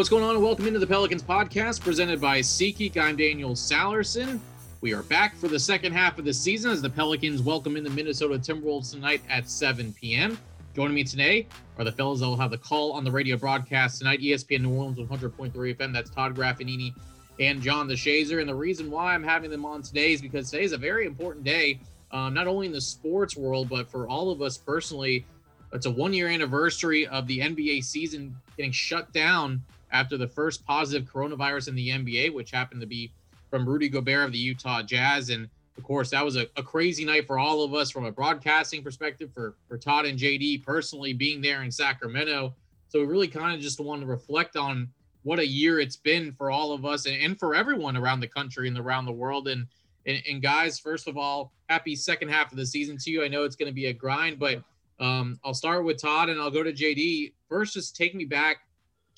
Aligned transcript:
What's 0.00 0.08
going 0.08 0.24
on? 0.24 0.40
Welcome 0.40 0.66
into 0.66 0.78
the 0.78 0.86
Pelicans 0.86 1.22
podcast 1.22 1.82
presented 1.82 2.22
by 2.22 2.38
SeatGeek. 2.40 2.96
I'm 2.96 3.16
Daniel 3.16 3.50
Sallerson. 3.50 4.40
We 4.80 4.94
are 4.94 5.02
back 5.02 5.36
for 5.36 5.46
the 5.46 5.58
second 5.58 5.92
half 5.92 6.18
of 6.18 6.24
the 6.24 6.32
season 6.32 6.70
as 6.70 6.80
the 6.80 6.88
Pelicans 6.88 7.42
welcome 7.42 7.76
in 7.76 7.84
the 7.84 7.90
Minnesota 7.90 8.38
Timberwolves 8.38 8.92
tonight 8.92 9.20
at 9.28 9.46
7 9.46 9.92
p.m. 9.92 10.38
Joining 10.74 10.94
me 10.94 11.04
today 11.04 11.46
are 11.76 11.84
the 11.84 11.92
fellows 11.92 12.20
that 12.20 12.26
will 12.26 12.38
have 12.38 12.50
the 12.50 12.56
call 12.56 12.92
on 12.92 13.04
the 13.04 13.10
radio 13.10 13.36
broadcast 13.36 13.98
tonight, 13.98 14.20
ESPN 14.20 14.62
New 14.62 14.72
Orleans 14.72 14.96
100.3 14.96 15.52
FM. 15.52 15.92
That's 15.92 16.08
Todd 16.08 16.34
Graffagnini 16.34 16.94
and 17.38 17.60
John 17.60 17.86
DeShazier. 17.86 18.40
And 18.40 18.48
the 18.48 18.54
reason 18.54 18.90
why 18.90 19.12
I'm 19.12 19.22
having 19.22 19.50
them 19.50 19.66
on 19.66 19.82
today 19.82 20.14
is 20.14 20.22
because 20.22 20.50
today 20.50 20.64
is 20.64 20.72
a 20.72 20.78
very 20.78 21.04
important 21.04 21.44
day, 21.44 21.78
um, 22.10 22.32
not 22.32 22.46
only 22.46 22.66
in 22.66 22.72
the 22.72 22.80
sports 22.80 23.36
world, 23.36 23.68
but 23.68 23.86
for 23.90 24.08
all 24.08 24.30
of 24.30 24.40
us 24.40 24.56
personally. 24.56 25.26
It's 25.74 25.84
a 25.84 25.90
one 25.90 26.14
year 26.14 26.28
anniversary 26.28 27.06
of 27.06 27.26
the 27.26 27.40
NBA 27.40 27.84
season 27.84 28.34
getting 28.56 28.72
shut 28.72 29.12
down 29.12 29.62
after 29.92 30.16
the 30.16 30.28
first 30.28 30.64
positive 30.64 31.08
coronavirus 31.08 31.68
in 31.68 31.74
the 31.74 31.90
NBA, 31.90 32.32
which 32.32 32.50
happened 32.50 32.80
to 32.80 32.86
be 32.86 33.12
from 33.50 33.68
Rudy 33.68 33.88
Gobert 33.88 34.26
of 34.26 34.32
the 34.32 34.38
Utah 34.38 34.82
Jazz. 34.82 35.30
And 35.30 35.48
of 35.76 35.84
course, 35.84 36.10
that 36.10 36.24
was 36.24 36.36
a, 36.36 36.46
a, 36.56 36.62
crazy 36.62 37.04
night 37.04 37.26
for 37.26 37.38
all 37.38 37.62
of 37.64 37.74
us 37.74 37.90
from 37.90 38.04
a 38.04 38.12
broadcasting 38.12 38.82
perspective, 38.82 39.30
for, 39.34 39.56
for 39.68 39.76
Todd 39.76 40.06
and 40.06 40.18
JD 40.18 40.64
personally 40.64 41.12
being 41.12 41.40
there 41.40 41.62
in 41.62 41.70
Sacramento. 41.70 42.54
So 42.88 43.00
we 43.00 43.06
really 43.06 43.28
kind 43.28 43.54
of 43.54 43.60
just 43.60 43.80
wanted 43.80 44.02
to 44.02 44.06
reflect 44.06 44.56
on 44.56 44.88
what 45.22 45.38
a 45.38 45.46
year 45.46 45.80
it's 45.80 45.96
been 45.96 46.32
for 46.32 46.50
all 46.50 46.72
of 46.72 46.84
us 46.84 47.06
and, 47.06 47.16
and 47.20 47.38
for 47.38 47.54
everyone 47.54 47.96
around 47.96 48.20
the 48.20 48.28
country 48.28 48.68
and 48.68 48.78
around 48.78 49.06
the 49.06 49.12
world. 49.12 49.48
And, 49.48 49.66
and, 50.06 50.22
and 50.28 50.42
guys, 50.42 50.78
first 50.78 51.08
of 51.08 51.16
all, 51.16 51.52
happy 51.68 51.94
second 51.96 52.28
half 52.28 52.52
of 52.52 52.58
the 52.58 52.66
season 52.66 52.96
to 52.98 53.10
you. 53.10 53.24
I 53.24 53.28
know 53.28 53.44
it's 53.44 53.56
going 53.56 53.68
to 53.68 53.74
be 53.74 53.86
a 53.86 53.92
grind, 53.92 54.38
but 54.38 54.62
um, 54.98 55.38
I'll 55.44 55.54
start 55.54 55.84
with 55.84 56.00
Todd 56.00 56.28
and 56.28 56.40
I'll 56.40 56.50
go 56.50 56.62
to 56.62 56.72
JD. 56.72 57.32
First, 57.48 57.74
just 57.74 57.96
take 57.96 58.14
me 58.14 58.24
back 58.24 58.58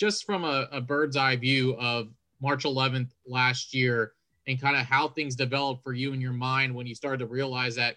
just 0.02 0.24
from 0.24 0.42
a, 0.42 0.66
a 0.72 0.80
bird's 0.80 1.16
eye 1.16 1.36
view 1.36 1.76
of 1.78 2.08
March 2.40 2.64
11th 2.64 3.10
last 3.24 3.72
year 3.72 4.14
and 4.48 4.60
kind 4.60 4.76
of 4.76 4.84
how 4.84 5.06
things 5.06 5.36
developed 5.36 5.84
for 5.84 5.92
you 5.92 6.12
in 6.12 6.20
your 6.20 6.32
mind 6.32 6.74
when 6.74 6.88
you 6.88 6.94
started 6.96 7.18
to 7.18 7.26
realize 7.26 7.76
that 7.76 7.94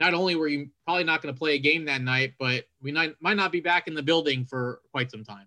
not 0.00 0.14
only 0.14 0.34
were 0.34 0.48
you 0.48 0.70
probably 0.86 1.04
not 1.04 1.20
going 1.20 1.34
to 1.34 1.38
play 1.38 1.56
a 1.56 1.58
game 1.58 1.84
that 1.84 2.00
night, 2.00 2.32
but 2.38 2.64
we 2.80 2.90
might, 2.90 3.14
might 3.20 3.36
not 3.36 3.52
be 3.52 3.60
back 3.60 3.86
in 3.86 3.92
the 3.92 4.02
building 4.02 4.46
for 4.46 4.80
quite 4.92 5.10
some 5.10 5.24
time. 5.24 5.46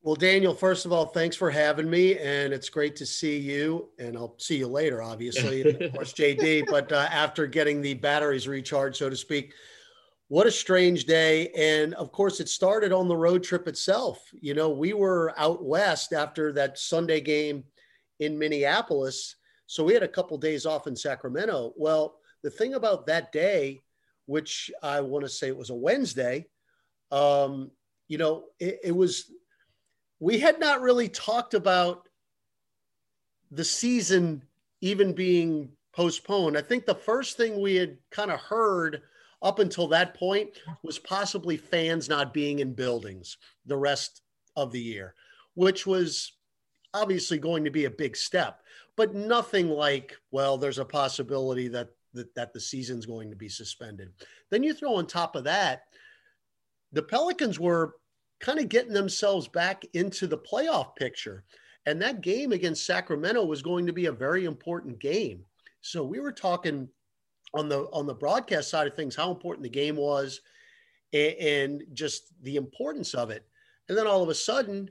Well, 0.00 0.14
Daniel, 0.14 0.54
first 0.54 0.86
of 0.86 0.92
all, 0.92 1.06
thanks 1.06 1.34
for 1.34 1.50
having 1.50 1.90
me, 1.90 2.16
and 2.16 2.52
it's 2.52 2.68
great 2.68 2.94
to 2.94 3.04
see 3.04 3.36
you. 3.36 3.88
And 3.98 4.16
I'll 4.16 4.36
see 4.38 4.58
you 4.58 4.68
later, 4.68 5.02
obviously, 5.02 5.62
of 5.62 5.92
course, 5.92 6.12
JD. 6.12 6.66
But 6.70 6.92
uh, 6.92 7.08
after 7.10 7.48
getting 7.48 7.82
the 7.82 7.94
batteries 7.94 8.46
recharged, 8.46 8.98
so 8.98 9.10
to 9.10 9.16
speak, 9.16 9.54
what 10.30 10.46
a 10.46 10.50
strange 10.50 11.06
day. 11.06 11.48
And 11.48 11.92
of 11.94 12.12
course, 12.12 12.38
it 12.38 12.48
started 12.48 12.92
on 12.92 13.08
the 13.08 13.16
road 13.16 13.42
trip 13.42 13.66
itself. 13.66 14.22
You 14.40 14.54
know, 14.54 14.70
we 14.70 14.92
were 14.92 15.34
out 15.36 15.64
west 15.64 16.12
after 16.12 16.52
that 16.52 16.78
Sunday 16.78 17.20
game 17.20 17.64
in 18.20 18.38
Minneapolis. 18.38 19.34
So 19.66 19.82
we 19.82 19.92
had 19.92 20.04
a 20.04 20.08
couple 20.08 20.38
days 20.38 20.66
off 20.66 20.86
in 20.86 20.94
Sacramento. 20.94 21.72
Well, 21.76 22.20
the 22.44 22.50
thing 22.50 22.74
about 22.74 23.06
that 23.06 23.32
day, 23.32 23.80
which 24.26 24.70
I 24.84 25.00
want 25.00 25.24
to 25.24 25.28
say 25.28 25.48
it 25.48 25.56
was 25.56 25.70
a 25.70 25.74
Wednesday, 25.74 26.46
um, 27.10 27.72
you 28.06 28.16
know, 28.16 28.44
it, 28.60 28.78
it 28.84 28.92
was, 28.94 29.32
we 30.20 30.38
had 30.38 30.60
not 30.60 30.80
really 30.80 31.08
talked 31.08 31.54
about 31.54 32.08
the 33.50 33.64
season 33.64 34.44
even 34.80 35.12
being 35.12 35.70
postponed. 35.92 36.56
I 36.56 36.62
think 36.62 36.86
the 36.86 36.94
first 36.94 37.36
thing 37.36 37.60
we 37.60 37.74
had 37.74 37.98
kind 38.12 38.30
of 38.30 38.38
heard 38.38 39.02
up 39.42 39.58
until 39.58 39.88
that 39.88 40.14
point 40.14 40.50
was 40.82 40.98
possibly 40.98 41.56
fans 41.56 42.08
not 42.08 42.34
being 42.34 42.58
in 42.58 42.74
buildings 42.74 43.38
the 43.66 43.76
rest 43.76 44.22
of 44.56 44.72
the 44.72 44.80
year, 44.80 45.14
which 45.54 45.86
was 45.86 46.32
obviously 46.92 47.38
going 47.38 47.64
to 47.64 47.70
be 47.70 47.84
a 47.84 47.90
big 47.90 48.16
step, 48.16 48.62
but 48.96 49.14
nothing 49.14 49.68
like, 49.68 50.16
well, 50.30 50.58
there's 50.58 50.78
a 50.78 50.84
possibility 50.84 51.68
that 51.68 51.88
that, 52.14 52.34
that 52.34 52.52
the 52.52 52.60
season's 52.60 53.06
going 53.06 53.30
to 53.30 53.36
be 53.36 53.48
suspended. 53.48 54.10
Then 54.50 54.62
you 54.62 54.74
throw 54.74 54.96
on 54.96 55.06
top 55.06 55.36
of 55.36 55.44
that, 55.44 55.84
the 56.92 57.02
Pelicans 57.02 57.60
were 57.60 57.94
kind 58.40 58.58
of 58.58 58.68
getting 58.68 58.92
themselves 58.92 59.46
back 59.46 59.84
into 59.92 60.26
the 60.26 60.38
playoff 60.38 60.96
picture. 60.96 61.44
And 61.86 62.00
that 62.02 62.20
game 62.20 62.52
against 62.52 62.86
Sacramento 62.86 63.44
was 63.44 63.62
going 63.62 63.86
to 63.86 63.92
be 63.92 64.06
a 64.06 64.12
very 64.12 64.44
important 64.44 64.98
game. 64.98 65.44
So 65.82 66.02
we 66.02 66.20
were 66.20 66.32
talking 66.32 66.88
on 67.54 67.68
the 67.68 67.80
on 67.92 68.06
the 68.06 68.14
broadcast 68.14 68.70
side 68.70 68.86
of 68.86 68.94
things 68.94 69.16
how 69.16 69.30
important 69.30 69.62
the 69.62 69.68
game 69.68 69.96
was 69.96 70.40
and, 71.12 71.34
and 71.34 71.82
just 71.92 72.32
the 72.42 72.56
importance 72.56 73.14
of 73.14 73.30
it. 73.30 73.44
And 73.88 73.98
then 73.98 74.06
all 74.06 74.22
of 74.22 74.28
a 74.28 74.34
sudden 74.34 74.90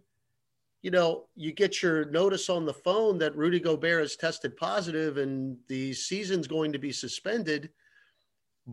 you 0.81 0.91
know 0.91 1.25
you 1.35 1.51
get 1.51 1.81
your 1.81 2.05
notice 2.05 2.49
on 2.49 2.65
the 2.65 2.73
phone 2.73 3.17
that 3.17 3.35
rudy 3.35 3.59
gobert 3.59 4.01
has 4.01 4.15
tested 4.15 4.55
positive 4.55 5.17
and 5.17 5.57
the 5.67 5.93
season's 5.93 6.47
going 6.47 6.71
to 6.71 6.79
be 6.79 6.91
suspended 6.91 7.69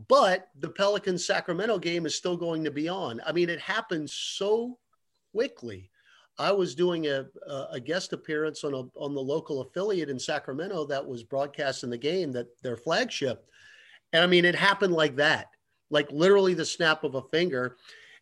but 0.08 0.48
the 0.60 0.68
pelicans 0.68 1.26
sacramento 1.26 1.78
game 1.78 2.06
is 2.06 2.14
still 2.14 2.36
going 2.36 2.62
to 2.64 2.70
be 2.70 2.88
on. 2.88 3.20
I 3.26 3.32
mean 3.32 3.48
it 3.48 3.60
happened 3.60 4.10
so 4.10 4.78
quickly. 5.32 5.90
I 6.38 6.52
was 6.52 6.74
doing 6.74 7.06
a, 7.06 7.26
a 7.70 7.80
guest 7.80 8.12
appearance 8.12 8.62
on 8.62 8.74
a 8.74 8.82
on 8.98 9.14
the 9.14 9.22
local 9.22 9.62
affiliate 9.62 10.10
in 10.10 10.18
Sacramento 10.18 10.84
that 10.86 11.06
was 11.06 11.22
broadcasting 11.22 11.88
the 11.88 11.96
game 11.96 12.30
that 12.32 12.46
their 12.62 12.76
flagship, 12.76 13.48
and 14.16 14.24
I 14.24 14.26
mean, 14.26 14.46
it 14.46 14.54
happened 14.54 14.94
like 14.94 15.16
that, 15.16 15.48
like 15.90 16.10
literally 16.10 16.54
the 16.54 16.64
snap 16.64 17.04
of 17.04 17.16
a 17.16 17.22
finger. 17.22 17.76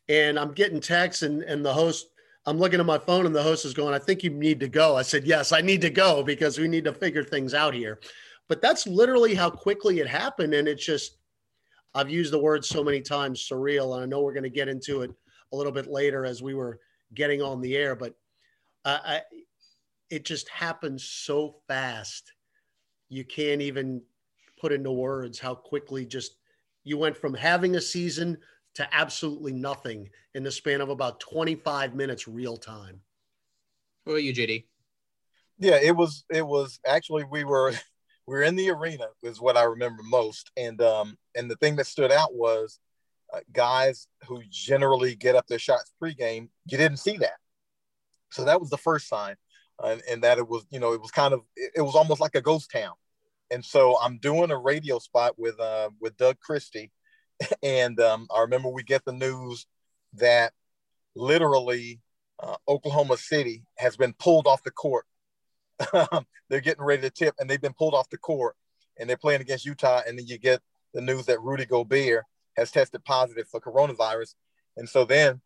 And 0.08 0.36
I'm 0.36 0.52
getting 0.52 0.80
texts, 0.80 1.22
and, 1.22 1.42
and 1.44 1.64
the 1.64 1.72
host, 1.72 2.08
I'm 2.46 2.58
looking 2.58 2.80
at 2.80 2.84
my 2.84 2.98
phone, 2.98 3.26
and 3.26 3.34
the 3.34 3.44
host 3.44 3.64
is 3.64 3.74
going, 3.74 3.94
I 3.94 4.00
think 4.00 4.24
you 4.24 4.30
need 4.30 4.58
to 4.58 4.68
go. 4.68 4.96
I 4.96 5.02
said, 5.02 5.24
Yes, 5.24 5.52
I 5.52 5.60
need 5.60 5.80
to 5.82 5.90
go 5.90 6.24
because 6.24 6.58
we 6.58 6.66
need 6.66 6.82
to 6.84 6.92
figure 6.92 7.22
things 7.22 7.54
out 7.54 7.74
here. 7.74 8.00
But 8.48 8.60
that's 8.60 8.88
literally 8.88 9.36
how 9.36 9.50
quickly 9.50 10.00
it 10.00 10.08
happened. 10.08 10.52
And 10.52 10.66
it's 10.66 10.84
just, 10.84 11.16
I've 11.94 12.10
used 12.10 12.32
the 12.32 12.40
word 12.42 12.64
so 12.64 12.82
many 12.82 13.00
times 13.00 13.48
surreal. 13.48 13.94
And 13.94 14.02
I 14.02 14.06
know 14.06 14.20
we're 14.20 14.34
going 14.34 14.42
to 14.42 14.50
get 14.50 14.68
into 14.68 15.02
it 15.02 15.12
a 15.52 15.56
little 15.56 15.72
bit 15.72 15.86
later 15.86 16.24
as 16.24 16.42
we 16.42 16.54
were 16.54 16.80
getting 17.14 17.40
on 17.40 17.60
the 17.60 17.76
air, 17.76 17.94
but 17.94 18.14
uh, 18.84 18.98
I, 19.04 19.22
it 20.10 20.24
just 20.24 20.48
happened 20.48 21.00
so 21.00 21.60
fast. 21.68 22.32
You 23.08 23.24
can't 23.24 23.62
even 23.62 24.02
put 24.64 24.72
into 24.72 24.90
words 24.90 25.38
how 25.38 25.54
quickly 25.54 26.06
just 26.06 26.36
you 26.84 26.96
went 26.96 27.14
from 27.14 27.34
having 27.34 27.76
a 27.76 27.80
season 27.82 28.34
to 28.72 28.94
absolutely 28.94 29.52
nothing 29.52 30.08
in 30.34 30.42
the 30.42 30.50
span 30.50 30.80
of 30.80 30.88
about 30.88 31.20
25 31.20 31.94
minutes 31.94 32.26
real 32.26 32.56
time. 32.56 32.98
What 34.04 34.14
about 34.14 34.22
you, 34.22 34.32
JD? 34.32 34.64
Yeah, 35.58 35.78
it 35.82 35.94
was 35.94 36.24
it 36.30 36.46
was 36.46 36.80
actually 36.86 37.24
we 37.24 37.44
were 37.44 37.72
we 37.72 37.76
were 38.36 38.42
in 38.42 38.56
the 38.56 38.70
arena 38.70 39.08
is 39.22 39.38
what 39.38 39.58
I 39.58 39.64
remember 39.64 40.02
most, 40.02 40.50
and 40.56 40.80
um 40.80 41.18
and 41.34 41.50
the 41.50 41.56
thing 41.56 41.76
that 41.76 41.86
stood 41.86 42.10
out 42.10 42.34
was 42.34 42.80
uh, 43.34 43.40
guys 43.52 44.08
who 44.26 44.40
generally 44.48 45.14
get 45.14 45.34
up 45.34 45.46
their 45.46 45.58
shots 45.58 45.92
pregame. 46.02 46.48
You 46.64 46.78
didn't 46.78 47.00
see 47.00 47.18
that, 47.18 47.36
so 48.32 48.46
that 48.46 48.62
was 48.62 48.70
the 48.70 48.78
first 48.78 49.08
sign, 49.08 49.34
uh, 49.78 49.96
and 50.10 50.22
that 50.22 50.38
it 50.38 50.48
was 50.48 50.64
you 50.70 50.80
know 50.80 50.94
it 50.94 51.02
was 51.02 51.10
kind 51.10 51.34
of 51.34 51.42
it, 51.54 51.72
it 51.76 51.82
was 51.82 51.94
almost 51.94 52.22
like 52.22 52.34
a 52.34 52.40
ghost 52.40 52.70
town 52.70 52.94
and 53.54 53.64
so 53.64 53.96
I'm 54.02 54.18
doing 54.18 54.50
a 54.50 54.58
radio 54.58 54.98
spot 54.98 55.38
with 55.38 55.60
uh, 55.60 55.90
with 56.00 56.16
Doug 56.16 56.40
Christie, 56.40 56.90
and 57.62 57.98
um, 58.00 58.26
I 58.34 58.40
remember 58.40 58.68
we 58.68 58.82
get 58.82 59.04
the 59.04 59.12
news 59.12 59.66
that 60.14 60.52
literally 61.14 62.00
uh, 62.42 62.56
Oklahoma 62.66 63.16
City 63.16 63.64
has 63.78 63.96
been 63.96 64.12
pulled 64.12 64.48
off 64.48 64.64
the 64.64 64.72
court. 64.72 65.06
they're 66.50 66.60
getting 66.60 66.82
ready 66.84 67.02
to 67.02 67.10
tip, 67.10 67.36
and 67.38 67.48
they've 67.48 67.60
been 67.60 67.74
pulled 67.74 67.94
off 67.94 68.10
the 68.10 68.18
court, 68.18 68.56
and 68.98 69.08
they're 69.08 69.16
playing 69.16 69.40
against 69.40 69.64
Utah. 69.64 70.02
And 70.04 70.18
then 70.18 70.26
you 70.26 70.36
get 70.36 70.60
the 70.92 71.00
news 71.00 71.26
that 71.26 71.40
Rudy 71.40 71.64
Gobert 71.64 72.24
has 72.56 72.72
tested 72.72 73.04
positive 73.04 73.46
for 73.48 73.60
coronavirus, 73.60 74.34
and 74.76 74.88
so 74.88 75.04
then 75.04 75.40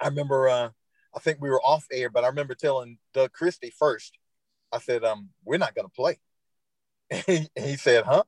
I 0.00 0.08
remember 0.08 0.48
uh, 0.48 0.70
I 1.14 1.20
think 1.20 1.42
we 1.42 1.50
were 1.50 1.62
off 1.62 1.84
air, 1.92 2.08
but 2.08 2.24
I 2.24 2.28
remember 2.28 2.54
telling 2.54 2.96
Doug 3.12 3.32
Christie 3.32 3.74
first. 3.78 4.16
I 4.72 4.78
said, 4.78 5.04
um, 5.04 5.28
"We're 5.44 5.58
not 5.58 5.74
going 5.74 5.86
to 5.86 5.92
play." 5.92 6.18
He, 7.10 7.48
he 7.56 7.76
said, 7.76 8.04
huh? 8.04 8.22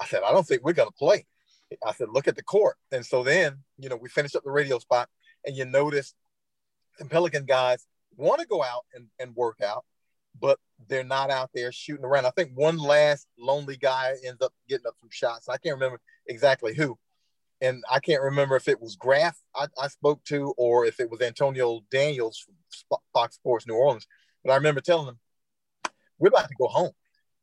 I 0.00 0.06
said, 0.06 0.22
I 0.26 0.32
don't 0.32 0.46
think 0.46 0.62
we're 0.64 0.72
going 0.72 0.88
to 0.88 0.94
play. 0.94 1.26
I 1.86 1.92
said, 1.92 2.08
look 2.10 2.28
at 2.28 2.36
the 2.36 2.42
court. 2.42 2.76
And 2.92 3.04
so 3.04 3.22
then, 3.22 3.58
you 3.78 3.88
know, 3.88 3.96
we 3.96 4.08
finished 4.08 4.36
up 4.36 4.44
the 4.44 4.50
radio 4.50 4.78
spot 4.78 5.08
and 5.44 5.56
you 5.56 5.64
notice 5.64 6.14
the 6.98 7.04
Pelican 7.06 7.44
guys 7.44 7.86
want 8.16 8.40
to 8.40 8.46
go 8.46 8.62
out 8.62 8.84
and, 8.94 9.06
and 9.18 9.34
work 9.34 9.60
out, 9.60 9.84
but 10.40 10.58
they're 10.88 11.04
not 11.04 11.30
out 11.30 11.50
there 11.54 11.72
shooting 11.72 12.04
around. 12.04 12.26
I 12.26 12.30
think 12.30 12.52
one 12.54 12.78
last 12.78 13.26
lonely 13.38 13.76
guy 13.76 14.14
ends 14.24 14.42
up 14.42 14.52
getting 14.68 14.86
up 14.86 14.94
some 15.00 15.08
shots. 15.10 15.48
I 15.48 15.56
can't 15.56 15.76
remember 15.76 16.00
exactly 16.26 16.74
who. 16.74 16.98
And 17.60 17.82
I 17.90 18.00
can't 18.00 18.22
remember 18.22 18.56
if 18.56 18.68
it 18.68 18.80
was 18.80 18.96
Graf 18.96 19.38
I, 19.54 19.66
I 19.80 19.88
spoke 19.88 20.22
to 20.24 20.54
or 20.58 20.84
if 20.86 21.00
it 21.00 21.10
was 21.10 21.20
Antonio 21.20 21.80
Daniels 21.90 22.38
from 22.38 22.98
Fox 23.12 23.36
Sports 23.36 23.66
New 23.66 23.74
Orleans. 23.74 24.06
But 24.44 24.52
I 24.52 24.56
remember 24.56 24.80
telling 24.80 25.06
them, 25.06 25.18
we're 26.18 26.28
about 26.28 26.48
to 26.48 26.54
go 26.58 26.68
home. 26.68 26.92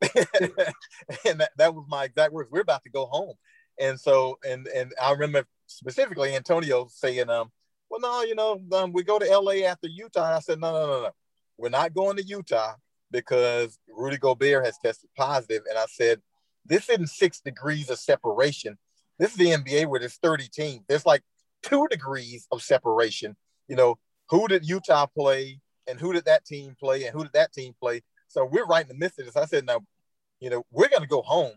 and 1.26 1.40
that, 1.40 1.52
that 1.58 1.76
was 1.76 1.86
my 1.88 2.06
exact 2.06 2.34
words. 2.34 2.50
We're 2.52 2.62
about 2.62 2.84
to 2.84 2.90
go 2.90 3.06
home. 3.06 3.36
And 3.80 4.00
so, 4.00 4.38
and 4.48 4.68
and 4.68 4.94
I 5.02 5.12
remember 5.12 5.46
specifically 5.68 6.36
Antonio 6.36 6.88
saying, 6.92 7.30
um, 7.30 7.52
well, 7.90 8.00
no, 8.00 8.24
you 8.24 8.36
know, 8.36 8.60
um, 8.74 8.94
we 8.94 9.04
go 9.04 9.20
to 9.20 9.26
LA 9.26 9.68
after 9.68 9.88
Utah. 9.88 10.38
I 10.38 10.40
said, 10.40 10.60
no, 10.60 10.72
no, 10.72 10.88
no, 10.88 11.02
no. 11.04 11.10
we're 11.58 11.70
not 11.70 11.94
going 11.94 12.18
to 12.18 12.24
Utah 12.24 12.74
because 13.12 13.78
Rudy 13.90 14.18
Gobert 14.18 14.66
has 14.66 14.78
tested 14.84 15.10
positive. 15.18 15.64
And 15.70 15.78
I 15.78 15.86
said, 15.90 16.22
this 16.66 16.90
isn't 16.90 17.10
six 17.10 17.42
degrees 17.42 17.90
of 17.90 18.00
separation. 18.00 18.78
This 19.20 19.32
is 19.32 19.38
the 19.38 19.52
NBA 19.52 19.88
where 19.88 20.00
there's 20.00 20.18
30 20.18 20.48
teams. 20.48 20.84
There's 20.88 21.06
like 21.06 21.22
two 21.64 21.88
degrees 21.90 22.48
of 22.52 22.62
separation. 22.62 23.36
You 23.68 23.76
know, 23.76 24.00
who 24.30 24.48
did 24.48 24.68
Utah 24.68 25.06
play 25.06 25.60
and 25.88 26.00
who 26.00 26.14
did 26.14 26.26
that 26.26 26.46
team 26.46 26.76
play 26.80 27.06
and 27.06 27.14
who 27.14 27.24
did 27.24 27.34
that 27.34 27.54
team 27.54 27.74
play? 27.80 28.02
So 28.32 28.46
we're 28.46 28.66
right 28.66 28.84
in 28.84 28.88
the 28.88 28.96
midst 28.96 29.20
of 29.20 29.26
this. 29.26 29.36
I 29.36 29.46
said, 29.46 29.66
now, 29.66 29.82
you 30.40 30.50
know, 30.50 30.66
we're 30.72 30.88
going 30.88 31.02
to 31.02 31.08
go 31.08 31.22
home. 31.22 31.54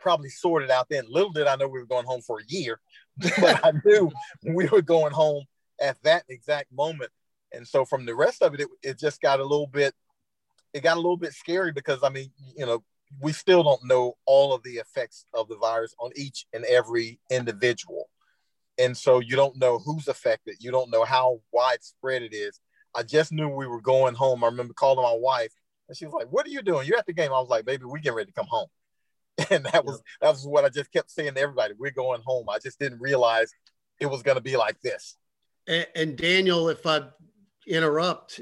Probably 0.00 0.30
sort 0.30 0.62
it 0.62 0.70
out 0.70 0.86
then. 0.88 1.04
Little 1.08 1.32
did 1.32 1.46
I 1.46 1.56
know 1.56 1.68
we 1.68 1.80
were 1.80 1.86
going 1.86 2.06
home 2.06 2.22
for 2.22 2.38
a 2.38 2.44
year, 2.48 2.80
but 3.40 3.64
I 3.64 3.72
knew 3.84 4.10
we 4.44 4.66
were 4.66 4.82
going 4.82 5.12
home 5.12 5.44
at 5.80 6.02
that 6.04 6.24
exact 6.28 6.72
moment. 6.72 7.10
And 7.52 7.66
so 7.66 7.84
from 7.84 8.06
the 8.06 8.14
rest 8.14 8.40
of 8.42 8.54
it, 8.54 8.60
it, 8.60 8.68
it 8.82 8.98
just 8.98 9.20
got 9.20 9.40
a 9.40 9.44
little 9.44 9.66
bit, 9.66 9.94
it 10.72 10.82
got 10.82 10.96
a 10.96 11.00
little 11.00 11.16
bit 11.16 11.34
scary 11.34 11.72
because 11.72 11.98
I 12.02 12.08
mean, 12.08 12.30
you 12.56 12.64
know, 12.64 12.82
we 13.20 13.32
still 13.32 13.62
don't 13.62 13.84
know 13.84 14.16
all 14.24 14.54
of 14.54 14.62
the 14.62 14.74
effects 14.74 15.26
of 15.34 15.48
the 15.48 15.56
virus 15.56 15.94
on 15.98 16.12
each 16.14 16.46
and 16.54 16.64
every 16.64 17.18
individual. 17.28 18.08
And 18.78 18.96
so 18.96 19.18
you 19.18 19.36
don't 19.36 19.56
know 19.56 19.78
who's 19.78 20.08
affected. 20.08 20.56
You 20.60 20.70
don't 20.70 20.90
know 20.90 21.04
how 21.04 21.40
widespread 21.52 22.22
it 22.22 22.32
is. 22.32 22.60
I 22.94 23.02
just 23.02 23.32
knew 23.32 23.48
we 23.48 23.66
were 23.66 23.80
going 23.80 24.14
home. 24.14 24.42
I 24.42 24.46
remember 24.46 24.72
calling 24.72 25.02
my 25.02 25.16
wife 25.18 25.52
and 25.90 25.96
she 25.96 26.06
was 26.06 26.14
like, 26.14 26.28
What 26.28 26.46
are 26.46 26.50
you 26.50 26.62
doing? 26.62 26.86
You're 26.86 26.98
at 26.98 27.06
the 27.06 27.12
game. 27.12 27.32
I 27.32 27.40
was 27.40 27.48
like, 27.48 27.66
Baby, 27.66 27.84
we 27.84 28.00
getting 28.00 28.16
ready 28.16 28.30
to 28.30 28.32
come 28.32 28.46
home. 28.48 28.68
And 29.50 29.64
that 29.72 29.84
was 29.84 30.02
that 30.20 30.28
was 30.28 30.46
what 30.46 30.64
I 30.64 30.68
just 30.68 30.92
kept 30.92 31.10
saying 31.10 31.34
to 31.34 31.40
everybody. 31.40 31.74
We're 31.76 31.90
going 31.90 32.20
home. 32.24 32.48
I 32.48 32.58
just 32.58 32.78
didn't 32.78 33.00
realize 33.00 33.50
it 33.98 34.06
was 34.06 34.22
gonna 34.22 34.40
be 34.40 34.56
like 34.56 34.80
this. 34.82 35.16
And, 35.66 35.86
and 35.96 36.16
Daniel, 36.16 36.68
if 36.68 36.86
I 36.86 37.02
interrupt, 37.66 38.38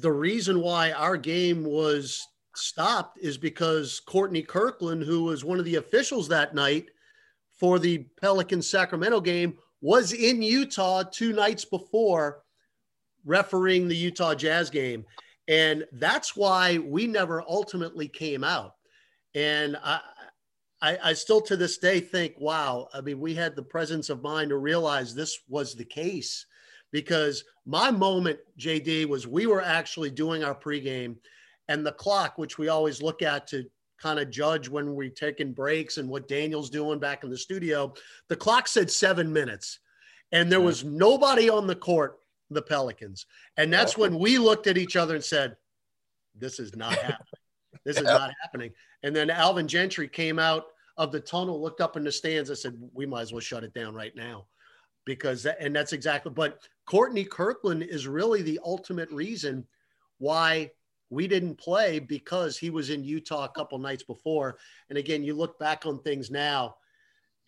the 0.00 0.12
reason 0.12 0.60
why 0.60 0.92
our 0.92 1.16
game 1.16 1.64
was 1.64 2.26
stopped 2.54 3.18
is 3.18 3.38
because 3.38 4.00
Courtney 4.00 4.42
Kirkland, 4.42 5.02
who 5.02 5.24
was 5.24 5.44
one 5.44 5.58
of 5.58 5.64
the 5.64 5.76
officials 5.76 6.28
that 6.28 6.54
night 6.54 6.90
for 7.58 7.78
the 7.78 8.06
Pelican 8.20 8.60
Sacramento 8.60 9.20
game, 9.20 9.56
was 9.80 10.12
in 10.12 10.42
Utah 10.42 11.02
two 11.02 11.32
nights 11.32 11.64
before 11.64 12.42
refereeing 13.24 13.88
the 13.88 13.96
Utah 13.96 14.34
Jazz 14.34 14.68
game. 14.68 15.04
And 15.52 15.84
that's 15.92 16.34
why 16.34 16.78
we 16.78 17.06
never 17.06 17.42
ultimately 17.46 18.08
came 18.08 18.42
out. 18.42 18.76
And 19.34 19.76
I, 19.84 20.00
I, 20.80 20.98
I, 21.04 21.12
still 21.12 21.42
to 21.42 21.58
this 21.58 21.76
day 21.76 22.00
think, 22.00 22.36
wow, 22.38 22.88
I 22.94 23.02
mean, 23.02 23.20
we 23.20 23.34
had 23.34 23.54
the 23.54 23.62
presence 23.62 24.08
of 24.08 24.22
mind 24.22 24.48
to 24.48 24.56
realize 24.56 25.14
this 25.14 25.40
was 25.50 25.74
the 25.74 25.84
case 25.84 26.46
because 26.90 27.44
my 27.66 27.90
moment, 27.90 28.38
JD, 28.58 29.04
was 29.04 29.26
we 29.26 29.44
were 29.44 29.60
actually 29.60 30.08
doing 30.08 30.42
our 30.42 30.54
pregame 30.54 31.16
and 31.68 31.84
the 31.84 31.92
clock, 31.92 32.38
which 32.38 32.56
we 32.56 32.68
always 32.68 33.02
look 33.02 33.20
at 33.20 33.46
to 33.48 33.66
kind 34.00 34.18
of 34.18 34.30
judge 34.30 34.70
when 34.70 34.94
we're 34.94 35.10
taking 35.10 35.52
breaks 35.52 35.98
and 35.98 36.08
what 36.08 36.28
Daniel's 36.28 36.70
doing 36.70 36.98
back 36.98 37.24
in 37.24 37.30
the 37.30 37.36
studio, 37.36 37.92
the 38.28 38.36
clock 38.36 38.68
said 38.68 38.90
seven 38.90 39.30
minutes. 39.30 39.80
And 40.32 40.50
there 40.50 40.62
was 40.62 40.82
nobody 40.82 41.50
on 41.50 41.66
the 41.66 41.76
court, 41.76 42.21
the 42.52 42.62
Pelicans. 42.62 43.26
And 43.56 43.72
that's 43.72 43.96
when 43.96 44.18
we 44.18 44.38
looked 44.38 44.66
at 44.66 44.78
each 44.78 44.96
other 44.96 45.14
and 45.14 45.24
said, 45.24 45.56
This 46.34 46.58
is 46.58 46.76
not 46.76 46.92
happening. 46.98 47.26
This 47.84 47.96
is 47.96 48.04
not 48.04 48.32
happening. 48.42 48.72
And 49.02 49.14
then 49.14 49.30
Alvin 49.30 49.66
Gentry 49.66 50.08
came 50.08 50.38
out 50.38 50.66
of 50.96 51.10
the 51.10 51.20
tunnel, 51.20 51.60
looked 51.60 51.80
up 51.80 51.96
in 51.96 52.04
the 52.04 52.12
stands. 52.12 52.50
I 52.50 52.54
said, 52.54 52.78
We 52.92 53.06
might 53.06 53.22
as 53.22 53.32
well 53.32 53.40
shut 53.40 53.64
it 53.64 53.74
down 53.74 53.94
right 53.94 54.14
now. 54.14 54.46
Because, 55.04 55.42
that, 55.42 55.56
and 55.60 55.74
that's 55.74 55.92
exactly, 55.92 56.30
but 56.30 56.60
Courtney 56.86 57.24
Kirkland 57.24 57.82
is 57.82 58.06
really 58.06 58.40
the 58.42 58.60
ultimate 58.64 59.10
reason 59.10 59.66
why 60.18 60.70
we 61.10 61.26
didn't 61.26 61.58
play 61.58 61.98
because 61.98 62.56
he 62.56 62.70
was 62.70 62.88
in 62.88 63.04
Utah 63.04 63.44
a 63.44 63.48
couple 63.48 63.78
nights 63.78 64.04
before. 64.04 64.58
And 64.88 64.96
again, 64.96 65.24
you 65.24 65.34
look 65.34 65.58
back 65.58 65.84
on 65.86 66.00
things 66.00 66.30
now, 66.30 66.76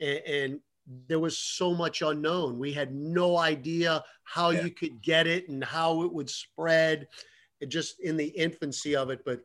and, 0.01 0.19
and 0.27 0.61
there 1.09 1.19
was 1.19 1.39
so 1.39 1.75
much 1.75 2.03
unknown. 2.03 2.59
We 2.59 2.73
had 2.73 2.95
no 2.95 3.39
idea 3.39 4.05
how 4.25 4.51
yeah. 4.51 4.65
you 4.65 4.71
could 4.71 5.01
get 5.03 5.27
it 5.27 5.49
and 5.49 5.65
how 5.65 6.03
it 6.03 6.13
would 6.13 6.29
spread. 6.29 7.09
It 7.61 7.67
just 7.67 8.01
in 8.01 8.17
the 8.17 8.27
infancy 8.27 8.95
of 8.95 9.11
it, 9.11 9.25
but 9.25 9.41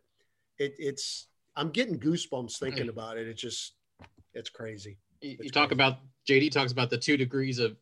it, 0.57 0.75
it's 0.77 1.27
I'm 1.55 1.69
getting 1.69 1.99
goosebumps 1.99 2.57
thinking 2.59 2.87
mm. 2.87 2.89
about 2.89 3.17
it. 3.17 3.27
It's 3.27 3.41
just 3.41 3.73
it's 4.33 4.49
crazy. 4.49 4.97
It's 5.21 5.43
you 5.43 5.49
talk 5.49 5.69
crazy. 5.69 5.75
about 5.75 5.97
JD 6.27 6.51
talks 6.51 6.71
about 6.71 6.89
the 6.89 6.97
two 6.97 7.17
degrees 7.17 7.59
of 7.59 7.77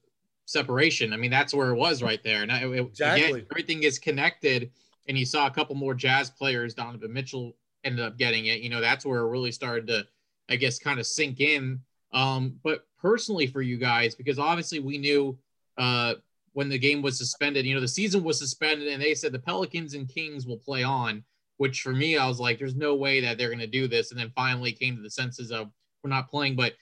separation. 0.45 1.13
I 1.13 1.17
mean, 1.17 1.31
that's 1.31 1.53
where 1.53 1.69
it 1.69 1.75
was 1.75 2.03
right 2.03 2.23
there. 2.23 2.45
Now, 2.45 2.57
it, 2.57 2.79
exactly. 2.79 3.23
Again, 3.23 3.47
everything 3.51 3.83
is 3.83 3.99
connected 3.99 4.71
and 5.07 5.17
you 5.17 5.25
saw 5.25 5.47
a 5.47 5.51
couple 5.51 5.75
more 5.75 5.93
Jazz 5.93 6.29
players, 6.29 6.73
Donovan 6.73 7.13
Mitchell 7.13 7.55
ended 7.83 8.05
up 8.05 8.17
getting 8.17 8.47
it. 8.47 8.61
You 8.61 8.69
know, 8.69 8.81
that's 8.81 9.05
where 9.05 9.19
it 9.19 9.29
really 9.29 9.51
started 9.51 9.87
to, 9.87 10.05
I 10.49 10.55
guess, 10.57 10.79
kind 10.79 10.99
of 10.99 11.07
sink 11.07 11.39
in. 11.39 11.79
Um, 12.13 12.59
but 12.63 12.85
personally 12.99 13.47
for 13.47 13.61
you 13.61 13.77
guys, 13.77 14.15
because 14.15 14.39
obviously 14.39 14.79
we 14.79 14.97
knew 14.97 15.37
uh, 15.77 16.15
when 16.53 16.69
the 16.69 16.79
game 16.79 17.01
was 17.01 17.17
suspended, 17.17 17.65
you 17.65 17.75
know, 17.75 17.81
the 17.81 17.87
season 17.87 18.23
was 18.23 18.39
suspended, 18.39 18.87
and 18.87 19.01
they 19.01 19.13
said 19.13 19.31
the 19.31 19.39
Pelicans 19.39 19.93
and 19.93 20.07
Kings 20.07 20.47
will 20.47 20.57
play 20.57 20.83
on. 20.83 21.23
Which 21.57 21.81
for 21.81 21.91
me, 21.91 22.17
I 22.17 22.27
was 22.27 22.39
like, 22.39 22.59
there's 22.59 22.75
no 22.75 22.93
way 22.93 23.19
that 23.21 23.39
they're 23.39 23.49
going 23.49 23.57
to 23.57 23.65
do 23.65 23.87
this. 23.87 24.11
And 24.11 24.19
then 24.19 24.31
finally 24.35 24.71
came 24.71 24.95
to 24.95 25.01
the 25.01 25.09
senses 25.09 25.51
of 25.51 25.71
we're 26.03 26.09
not 26.11 26.29
playing. 26.29 26.55
But 26.55 26.73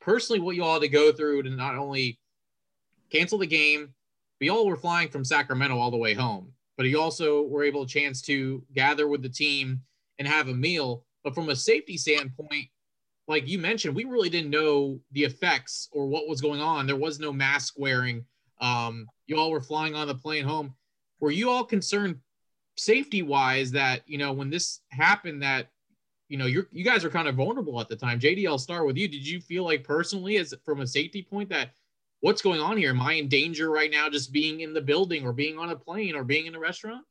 personally, 0.00 0.38
what 0.38 0.54
you 0.54 0.62
all 0.62 0.74
had 0.74 0.82
to 0.82 0.88
go 0.88 1.10
through 1.10 1.42
to 1.42 1.50
not 1.50 1.74
only 1.74 2.20
cancel 3.10 3.38
the 3.38 3.48
game, 3.48 3.92
we 4.40 4.48
all 4.48 4.68
were 4.68 4.76
flying 4.76 5.08
from 5.08 5.24
Sacramento 5.24 5.76
all 5.76 5.90
the 5.90 5.96
way 5.96 6.14
home 6.14 6.52
but 6.80 6.88
you 6.88 6.98
also 6.98 7.42
were 7.42 7.62
able 7.62 7.82
a 7.82 7.86
chance 7.86 8.22
to 8.22 8.64
gather 8.72 9.06
with 9.06 9.20
the 9.20 9.28
team 9.28 9.82
and 10.18 10.26
have 10.26 10.48
a 10.48 10.54
meal. 10.54 11.04
But 11.22 11.34
from 11.34 11.50
a 11.50 11.54
safety 11.54 11.98
standpoint, 11.98 12.68
like 13.30 13.46
you 13.46 13.60
mentioned, 13.60 13.94
we 13.94 14.04
really 14.04 14.28
didn't 14.28 14.50
know 14.50 14.98
the 15.12 15.22
effects 15.22 15.88
or 15.92 16.08
what 16.08 16.26
was 16.26 16.40
going 16.40 16.60
on. 16.60 16.84
There 16.84 16.96
was 16.96 17.20
no 17.20 17.32
mask 17.32 17.74
wearing. 17.78 18.24
Um, 18.60 19.06
you 19.28 19.36
all 19.36 19.52
were 19.52 19.60
flying 19.60 19.94
on 19.94 20.08
the 20.08 20.16
plane 20.16 20.44
home. 20.44 20.74
Were 21.20 21.30
you 21.30 21.48
all 21.48 21.62
concerned 21.62 22.18
safety 22.76 23.22
wise 23.22 23.70
that, 23.70 24.02
you 24.06 24.18
know, 24.18 24.32
when 24.32 24.50
this 24.50 24.80
happened 24.90 25.44
that, 25.44 25.68
you 26.28 26.38
know, 26.38 26.46
you're, 26.46 26.66
you 26.72 26.82
guys 26.82 27.04
are 27.04 27.10
kind 27.10 27.28
of 27.28 27.36
vulnerable 27.36 27.80
at 27.80 27.88
the 27.88 27.94
time. 27.94 28.18
JD, 28.18 28.48
I'll 28.48 28.58
start 28.58 28.84
with 28.84 28.96
you. 28.96 29.06
Did 29.06 29.24
you 29.24 29.40
feel 29.40 29.64
like 29.64 29.84
personally, 29.84 30.36
as 30.38 30.52
from 30.64 30.80
a 30.80 30.86
safety 30.86 31.22
point, 31.22 31.50
that 31.50 31.70
what's 32.18 32.42
going 32.42 32.60
on 32.60 32.78
here? 32.78 32.90
Am 32.90 33.00
I 33.00 33.12
in 33.12 33.28
danger 33.28 33.70
right 33.70 33.92
now 33.92 34.08
just 34.08 34.32
being 34.32 34.60
in 34.60 34.74
the 34.74 34.80
building 34.80 35.24
or 35.24 35.32
being 35.32 35.56
on 35.56 35.70
a 35.70 35.76
plane 35.76 36.16
or 36.16 36.24
being 36.24 36.46
in 36.46 36.56
a 36.56 36.60
restaurant? 36.60 37.04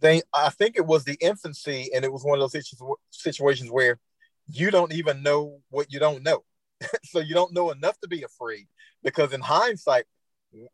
They, 0.00 0.20
I 0.34 0.50
think 0.50 0.76
it 0.76 0.84
was 0.84 1.04
the 1.04 1.16
infancy, 1.20 1.90
and 1.94 2.04
it 2.04 2.12
was 2.12 2.22
one 2.22 2.38
of 2.38 2.52
those 2.52 2.74
situations 3.10 3.70
where 3.70 3.98
you 4.48 4.70
don't 4.70 4.92
even 4.92 5.22
know 5.22 5.58
what 5.70 5.92
you 5.92 5.98
don't 5.98 6.22
know. 6.22 6.44
so 7.04 7.20
you 7.20 7.34
don't 7.34 7.52
know 7.52 7.70
enough 7.70 7.98
to 8.00 8.08
be 8.08 8.22
afraid 8.22 8.66
because 9.02 9.32
in 9.32 9.40
hindsight, 9.40 10.04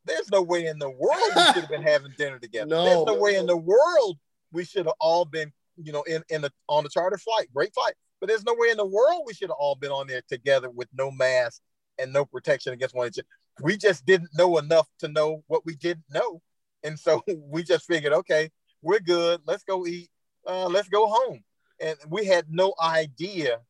there's 0.04 0.30
no 0.30 0.42
way 0.42 0.66
in 0.66 0.78
the 0.78 0.90
world 0.90 1.32
we 1.34 1.42
should 1.46 1.62
have 1.62 1.68
been 1.68 1.82
having 1.82 2.12
dinner 2.16 2.38
together. 2.38 2.66
no. 2.70 2.84
There's 2.84 3.06
no 3.06 3.18
way 3.18 3.36
in 3.36 3.46
the 3.46 3.56
world 3.56 4.18
we 4.52 4.64
should 4.64 4.86
have 4.86 4.94
all 5.00 5.24
been, 5.24 5.52
you 5.76 5.92
know, 5.92 6.02
in, 6.02 6.22
in 6.28 6.42
the 6.42 6.52
on 6.68 6.86
a 6.86 6.88
charter 6.88 7.18
flight, 7.18 7.48
great 7.52 7.74
flight. 7.74 7.94
But 8.20 8.28
there's 8.28 8.44
no 8.44 8.54
way 8.56 8.70
in 8.70 8.76
the 8.76 8.86
world 8.86 9.22
we 9.26 9.34
should 9.34 9.48
have 9.48 9.56
all 9.58 9.74
been 9.74 9.90
on 9.90 10.06
there 10.06 10.22
together 10.28 10.70
with 10.70 10.88
no 10.94 11.10
mask 11.10 11.60
and 11.98 12.12
no 12.12 12.24
protection 12.24 12.72
against 12.72 12.94
one 12.94 13.06
another 13.06 13.24
we 13.60 13.76
just 13.76 14.04
didn't 14.04 14.30
know 14.34 14.58
enough 14.58 14.88
to 15.00 15.08
know 15.08 15.42
what 15.46 15.64
we 15.64 15.76
didn't 15.76 16.04
know. 16.10 16.40
And 16.82 16.98
so 16.98 17.22
we 17.50 17.62
just 17.62 17.86
figured, 17.86 18.12
okay, 18.12 18.50
we're 18.82 19.00
good. 19.00 19.40
Let's 19.46 19.64
go 19.64 19.86
eat. 19.86 20.10
Uh, 20.46 20.66
let's 20.66 20.88
go 20.88 21.06
home. 21.06 21.40
And 21.80 21.96
we 22.08 22.26
had 22.26 22.46
no 22.50 22.74
idea 22.82 23.60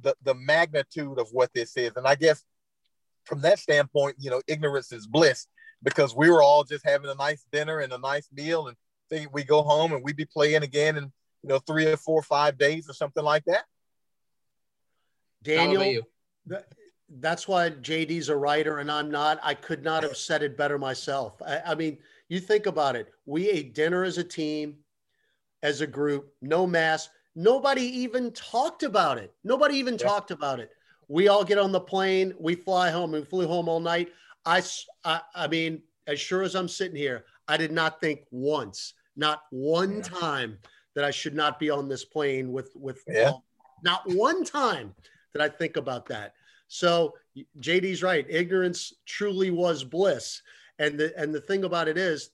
the, 0.00 0.16
the 0.22 0.34
magnitude 0.34 1.18
of 1.18 1.28
what 1.32 1.52
this 1.54 1.76
is. 1.76 1.92
And 1.96 2.06
I 2.06 2.14
guess 2.14 2.44
from 3.24 3.42
that 3.42 3.58
standpoint, 3.58 4.16
you 4.18 4.30
know, 4.30 4.40
ignorance 4.46 4.92
is 4.92 5.06
bliss 5.06 5.46
because 5.82 6.14
we 6.14 6.30
were 6.30 6.42
all 6.42 6.64
just 6.64 6.86
having 6.86 7.10
a 7.10 7.14
nice 7.14 7.44
dinner 7.52 7.80
and 7.80 7.92
a 7.92 7.98
nice 7.98 8.28
meal. 8.32 8.68
And 8.68 8.76
think 9.10 9.34
we 9.34 9.44
go 9.44 9.62
home 9.62 9.92
and 9.92 10.02
we'd 10.02 10.16
be 10.16 10.24
playing 10.24 10.62
again 10.62 10.96
in, 10.96 11.04
you 11.42 11.48
know, 11.48 11.58
three 11.58 11.86
or 11.86 11.96
four 11.96 12.20
or 12.20 12.22
five 12.22 12.56
days 12.56 12.88
or 12.88 12.94
something 12.94 13.24
like 13.24 13.44
that. 13.44 13.64
Daniel, 15.42 16.02
that's 17.18 17.48
why 17.48 17.70
JD's 17.70 18.28
a 18.28 18.36
writer 18.36 18.78
and 18.78 18.90
I'm 18.90 19.10
not. 19.10 19.40
I 19.42 19.54
could 19.54 19.82
not 19.82 20.02
have 20.02 20.16
said 20.16 20.42
it 20.42 20.56
better 20.56 20.78
myself. 20.78 21.40
I, 21.44 21.60
I, 21.66 21.74
mean, 21.74 21.98
you 22.28 22.40
think 22.40 22.66
about 22.66 22.94
it. 22.94 23.12
We 23.26 23.50
ate 23.50 23.74
dinner 23.74 24.04
as 24.04 24.18
a 24.18 24.24
team, 24.24 24.76
as 25.62 25.80
a 25.80 25.86
group, 25.86 26.32
no 26.40 26.66
mask. 26.66 27.10
Nobody 27.36 27.82
even 27.82 28.32
talked 28.32 28.82
about 28.82 29.18
it. 29.18 29.32
Nobody 29.44 29.76
even 29.76 29.94
yeah. 29.94 30.06
talked 30.06 30.30
about 30.30 30.60
it. 30.60 30.70
We 31.08 31.28
all 31.28 31.44
get 31.44 31.58
on 31.58 31.72
the 31.72 31.80
plane, 31.80 32.34
we 32.38 32.54
fly 32.54 32.90
home, 32.90 33.14
and 33.14 33.26
flew 33.26 33.46
home 33.46 33.68
all 33.68 33.80
night. 33.80 34.10
I, 34.44 34.62
I, 35.04 35.20
I 35.34 35.48
mean, 35.48 35.82
as 36.06 36.20
sure 36.20 36.42
as 36.42 36.54
I'm 36.54 36.68
sitting 36.68 36.96
here, 36.96 37.24
I 37.48 37.56
did 37.56 37.72
not 37.72 38.00
think 38.00 38.20
once, 38.30 38.94
not 39.16 39.42
one 39.50 39.96
yeah. 39.96 40.02
time, 40.02 40.58
that 40.94 41.04
I 41.04 41.10
should 41.10 41.34
not 41.34 41.58
be 41.58 41.70
on 41.70 41.88
this 41.88 42.04
plane 42.04 42.52
with 42.52 42.72
with. 42.74 43.02
Yeah. 43.06 43.32
not 43.82 44.02
one 44.06 44.44
time 44.44 44.94
did 45.32 45.42
I 45.42 45.48
think 45.48 45.76
about 45.76 46.06
that. 46.06 46.34
So 46.68 47.14
JD's 47.60 48.02
right. 48.02 48.26
Ignorance 48.28 48.94
truly 49.06 49.50
was 49.50 49.84
bliss. 49.84 50.42
And 50.78 50.98
the 50.98 51.12
and 51.16 51.34
the 51.34 51.40
thing 51.40 51.64
about 51.64 51.88
it 51.88 51.98
is, 51.98 52.30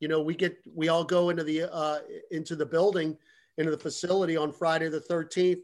you 0.00 0.08
know, 0.08 0.20
we 0.20 0.34
get 0.34 0.56
we 0.74 0.88
all 0.88 1.04
go 1.04 1.30
into 1.30 1.44
the 1.44 1.72
uh, 1.72 1.98
into 2.30 2.56
the 2.56 2.66
building, 2.66 3.16
into 3.58 3.70
the 3.70 3.78
facility 3.78 4.36
on 4.36 4.52
Friday 4.52 4.88
the 4.88 5.00
13th. 5.00 5.60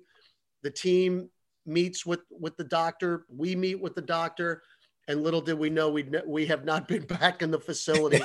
The 0.62 0.70
team 0.70 1.28
meets 1.66 2.06
with 2.06 2.20
with 2.30 2.56
the 2.56 2.64
doctor. 2.64 3.26
We 3.28 3.54
meet 3.56 3.80
with 3.80 3.94
the 3.94 4.02
doctor, 4.02 4.62
and 5.08 5.22
little 5.22 5.40
did 5.40 5.58
we 5.58 5.70
know 5.70 5.90
we 5.90 6.08
we 6.26 6.46
have 6.46 6.64
not 6.64 6.88
been 6.88 7.02
back 7.06 7.42
in 7.42 7.50
the 7.50 7.61
facility 7.61 8.22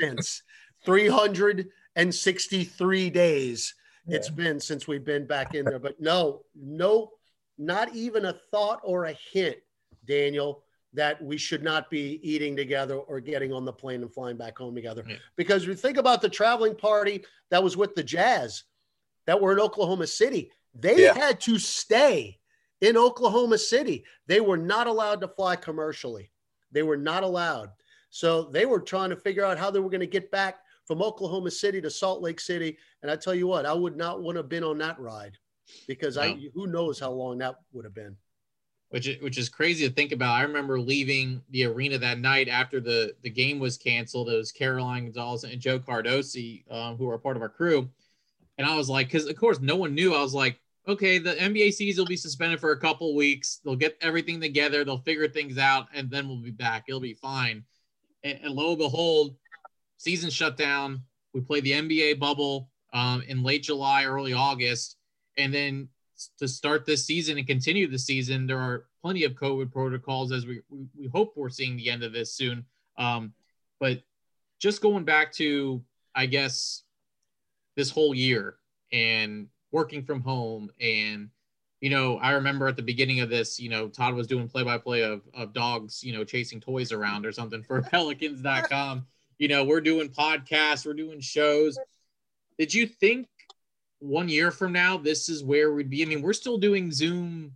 since 0.00 0.42
363 0.84 3.10
days. 3.10 3.74
Yeah. 4.06 4.16
It's 4.16 4.28
been 4.28 4.60
since 4.60 4.86
we've 4.86 5.04
been 5.04 5.26
back 5.26 5.54
in 5.54 5.64
there. 5.64 5.78
But 5.78 5.98
no, 5.98 6.42
no, 6.54 7.12
not 7.56 7.94
even 7.94 8.26
a 8.26 8.34
thought 8.50 8.80
or 8.84 9.06
a 9.06 9.16
hint, 9.32 9.56
Daniel, 10.06 10.62
that 10.92 11.22
we 11.22 11.38
should 11.38 11.62
not 11.62 11.88
be 11.88 12.20
eating 12.22 12.54
together 12.54 12.96
or 12.96 13.20
getting 13.20 13.50
on 13.52 13.64
the 13.64 13.72
plane 13.72 14.02
and 14.02 14.12
flying 14.12 14.36
back 14.36 14.58
home 14.58 14.74
together. 14.74 15.04
Yeah. 15.08 15.16
Because 15.36 15.66
we 15.66 15.74
think 15.74 15.96
about 15.96 16.20
the 16.20 16.28
traveling 16.28 16.76
party 16.76 17.24
that 17.50 17.62
was 17.62 17.78
with 17.78 17.94
the 17.94 18.02
Jazz 18.02 18.64
that 19.26 19.40
were 19.40 19.52
in 19.52 19.60
Oklahoma 19.60 20.06
City, 20.06 20.50
they 20.74 21.04
yeah. 21.04 21.14
had 21.14 21.40
to 21.42 21.58
stay 21.58 22.38
in 22.80 22.96
Oklahoma 22.96 23.58
City. 23.58 24.04
They 24.26 24.40
were 24.40 24.56
not 24.56 24.86
allowed 24.86 25.20
to 25.22 25.28
fly 25.28 25.56
commercially. 25.56 26.30
They 26.72 26.82
were 26.82 26.96
not 26.96 27.22
allowed. 27.22 27.70
So 28.10 28.44
they 28.44 28.66
were 28.66 28.80
trying 28.80 29.10
to 29.10 29.16
figure 29.16 29.44
out 29.44 29.58
how 29.58 29.70
they 29.70 29.80
were 29.80 29.90
going 29.90 30.00
to 30.00 30.06
get 30.06 30.30
back 30.30 30.58
from 30.86 31.02
Oklahoma 31.02 31.50
City 31.50 31.80
to 31.80 31.90
Salt 31.90 32.20
Lake 32.20 32.40
City. 32.40 32.76
And 33.02 33.10
I 33.10 33.16
tell 33.16 33.34
you 33.34 33.46
what, 33.46 33.66
I 33.66 33.72
would 33.72 33.96
not 33.96 34.22
want 34.22 34.36
to 34.36 34.40
have 34.40 34.48
been 34.48 34.64
on 34.64 34.78
that 34.78 35.00
ride 35.00 35.38
because 35.88 36.16
no. 36.16 36.22
I 36.22 36.48
who 36.54 36.66
knows 36.66 37.00
how 37.00 37.10
long 37.10 37.38
that 37.38 37.56
would 37.72 37.84
have 37.84 37.94
been. 37.94 38.16
Which 38.90 39.08
is, 39.08 39.20
which 39.22 39.38
is 39.38 39.48
crazy 39.48 39.88
to 39.88 39.92
think 39.92 40.12
about. 40.12 40.34
I 40.34 40.42
remember 40.42 40.78
leaving 40.78 41.42
the 41.50 41.64
arena 41.64 41.98
that 41.98 42.20
night 42.20 42.48
after 42.48 42.80
the, 42.80 43.14
the 43.22 43.30
game 43.30 43.58
was 43.58 43.76
canceled. 43.76 44.28
It 44.28 44.36
was 44.36 44.52
Caroline 44.52 45.04
Gonzalez 45.04 45.42
and 45.42 45.60
Joe 45.60 45.80
Cardosi, 45.80 46.70
um, 46.70 46.96
who 46.96 47.06
were 47.06 47.18
part 47.18 47.36
of 47.36 47.42
our 47.42 47.48
crew. 47.48 47.88
And 48.58 48.66
I 48.66 48.76
was 48.76 48.88
like, 48.88 49.08
because 49.08 49.26
of 49.26 49.36
course 49.36 49.60
no 49.60 49.76
one 49.76 49.94
knew. 49.94 50.14
I 50.14 50.20
was 50.20 50.34
like, 50.34 50.60
okay, 50.86 51.18
the 51.18 51.34
NBA 51.34 51.72
season 51.72 52.02
will 52.02 52.08
be 52.08 52.16
suspended 52.16 52.60
for 52.60 52.72
a 52.72 52.80
couple 52.80 53.14
weeks. 53.14 53.60
They'll 53.64 53.76
get 53.76 53.96
everything 54.00 54.40
together, 54.40 54.84
they'll 54.84 54.98
figure 54.98 55.28
things 55.28 55.58
out, 55.58 55.86
and 55.94 56.10
then 56.10 56.28
we'll 56.28 56.38
be 56.38 56.50
back. 56.50 56.84
It'll 56.88 57.00
be 57.00 57.14
fine. 57.14 57.64
And, 58.22 58.38
and 58.42 58.54
lo 58.54 58.70
and 58.70 58.78
behold, 58.78 59.36
season 59.96 60.30
shut 60.30 60.56
down. 60.56 61.02
We 61.32 61.40
play 61.40 61.60
the 61.60 61.72
NBA 61.72 62.18
bubble 62.18 62.70
um, 62.92 63.22
in 63.26 63.42
late 63.42 63.64
July, 63.64 64.04
early 64.04 64.32
August, 64.32 64.96
and 65.36 65.52
then 65.52 65.88
to 66.38 66.46
start 66.46 66.86
this 66.86 67.04
season 67.04 67.38
and 67.38 67.46
continue 67.46 67.88
the 67.88 67.98
season, 67.98 68.46
there 68.46 68.58
are 68.58 68.86
plenty 69.02 69.24
of 69.24 69.32
COVID 69.32 69.72
protocols 69.72 70.32
as 70.32 70.46
we 70.46 70.60
we, 70.68 70.86
we 70.96 71.08
hope 71.08 71.34
we're 71.36 71.48
seeing 71.48 71.76
the 71.76 71.90
end 71.90 72.02
of 72.02 72.12
this 72.12 72.32
soon. 72.32 72.64
Um, 72.96 73.32
but 73.80 74.02
just 74.60 74.80
going 74.80 75.04
back 75.04 75.32
to, 75.34 75.82
I 76.14 76.26
guess, 76.26 76.84
this 77.76 77.90
whole 77.90 78.14
year 78.14 78.56
and 78.92 79.48
working 79.72 80.02
from 80.02 80.20
home. 80.20 80.70
And 80.80 81.30
you 81.80 81.90
know 81.90 82.16
i 82.18 82.30
remember 82.30 82.66
at 82.66 82.76
the 82.76 82.82
beginning 82.82 83.20
of 83.20 83.28
this 83.28 83.60
you 83.60 83.68
know 83.68 83.88
todd 83.88 84.14
was 84.14 84.26
doing 84.26 84.48
play-by-play 84.48 85.02
of, 85.02 85.20
of 85.34 85.52
dogs 85.52 86.02
you 86.02 86.14
know 86.14 86.24
chasing 86.24 86.58
toys 86.58 86.92
around 86.92 87.26
or 87.26 87.32
something 87.32 87.62
for 87.62 87.82
pelicans.com 87.90 89.04
you 89.38 89.48
know 89.48 89.64
we're 89.64 89.80
doing 89.80 90.08
podcasts 90.08 90.86
we're 90.86 90.94
doing 90.94 91.20
shows. 91.20 91.78
Did 92.58 92.72
you 92.72 92.86
think 92.86 93.26
one 93.98 94.28
year 94.28 94.50
from 94.50 94.72
now 94.72 94.96
this 94.96 95.28
is 95.28 95.42
where 95.42 95.72
we'd 95.72 95.90
be? 95.90 96.02
I 96.02 96.06
mean 96.06 96.22
we're 96.22 96.32
still 96.32 96.58
doing 96.58 96.92
zoom 96.92 97.52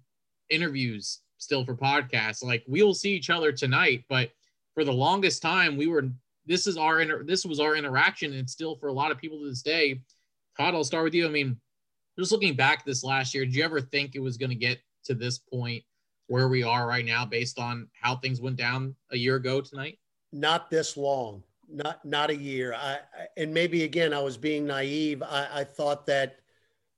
interviews 0.51 1.21
still 1.39 1.65
for 1.65 1.75
podcasts. 1.75 2.45
Like 2.45 2.65
we'll 2.67 2.95
see 2.95 3.13
each 3.13 3.31
other 3.31 3.53
tonight 3.53 4.05
but 4.09 4.31
for 4.75 4.85
the 4.85 4.93
longest 4.93 5.41
time 5.41 5.77
we 5.77 5.87
were 5.87 6.11
this 6.49 6.67
is 6.67 6.77
our 6.77 7.01
inter, 7.01 7.23
this 7.23 7.45
was 7.45 7.61
our 7.61 7.77
interaction 7.77 8.33
and 8.33 8.51
still 8.51 8.75
for 8.77 8.89
a 8.89 8.93
lot 8.93 9.13
of 9.13 9.19
people 9.19 9.39
to 9.39 9.49
this 9.49 9.63
day 9.63 10.01
todd 10.57 10.75
i'll 10.75 10.83
start 10.83 11.05
with 11.05 11.15
you 11.15 11.27
i 11.27 11.31
mean 11.31 11.57
just 12.19 12.33
looking 12.33 12.55
back 12.55 12.85
this 12.85 13.05
last 13.05 13.33
year, 13.33 13.45
did 13.45 13.55
you 13.55 13.63
ever 13.63 13.81
think 13.81 14.15
it 14.15 14.21
was 14.21 14.37
going 14.37 14.51
to 14.51 14.57
get 14.57 14.81
to 15.05 15.15
this 15.15 15.39
point 15.39 15.85
where 16.27 16.49
we 16.49 16.65
are 16.65 16.87
right 16.87 17.05
now 17.05 17.25
based 17.25 17.61
on 17.61 17.89
how 17.93 18.17
things 18.17 18.41
went 18.41 18.57
down 18.57 18.97
a 19.13 19.17
year 19.17 19.37
ago 19.37 19.61
tonight? 19.61 19.99
Not 20.33 20.69
this 20.69 20.97
long, 20.97 21.45
not 21.71 22.05
not 22.05 22.31
a 22.31 22.37
year. 22.37 22.75
I, 22.75 22.99
and 23.37 23.55
maybe 23.55 23.85
again 23.85 24.13
I 24.13 24.21
was 24.21 24.37
being 24.37 24.67
naive. 24.67 25.23
I, 25.23 25.49
I, 25.61 25.65
thought 25.65 26.07
that 26.07 26.41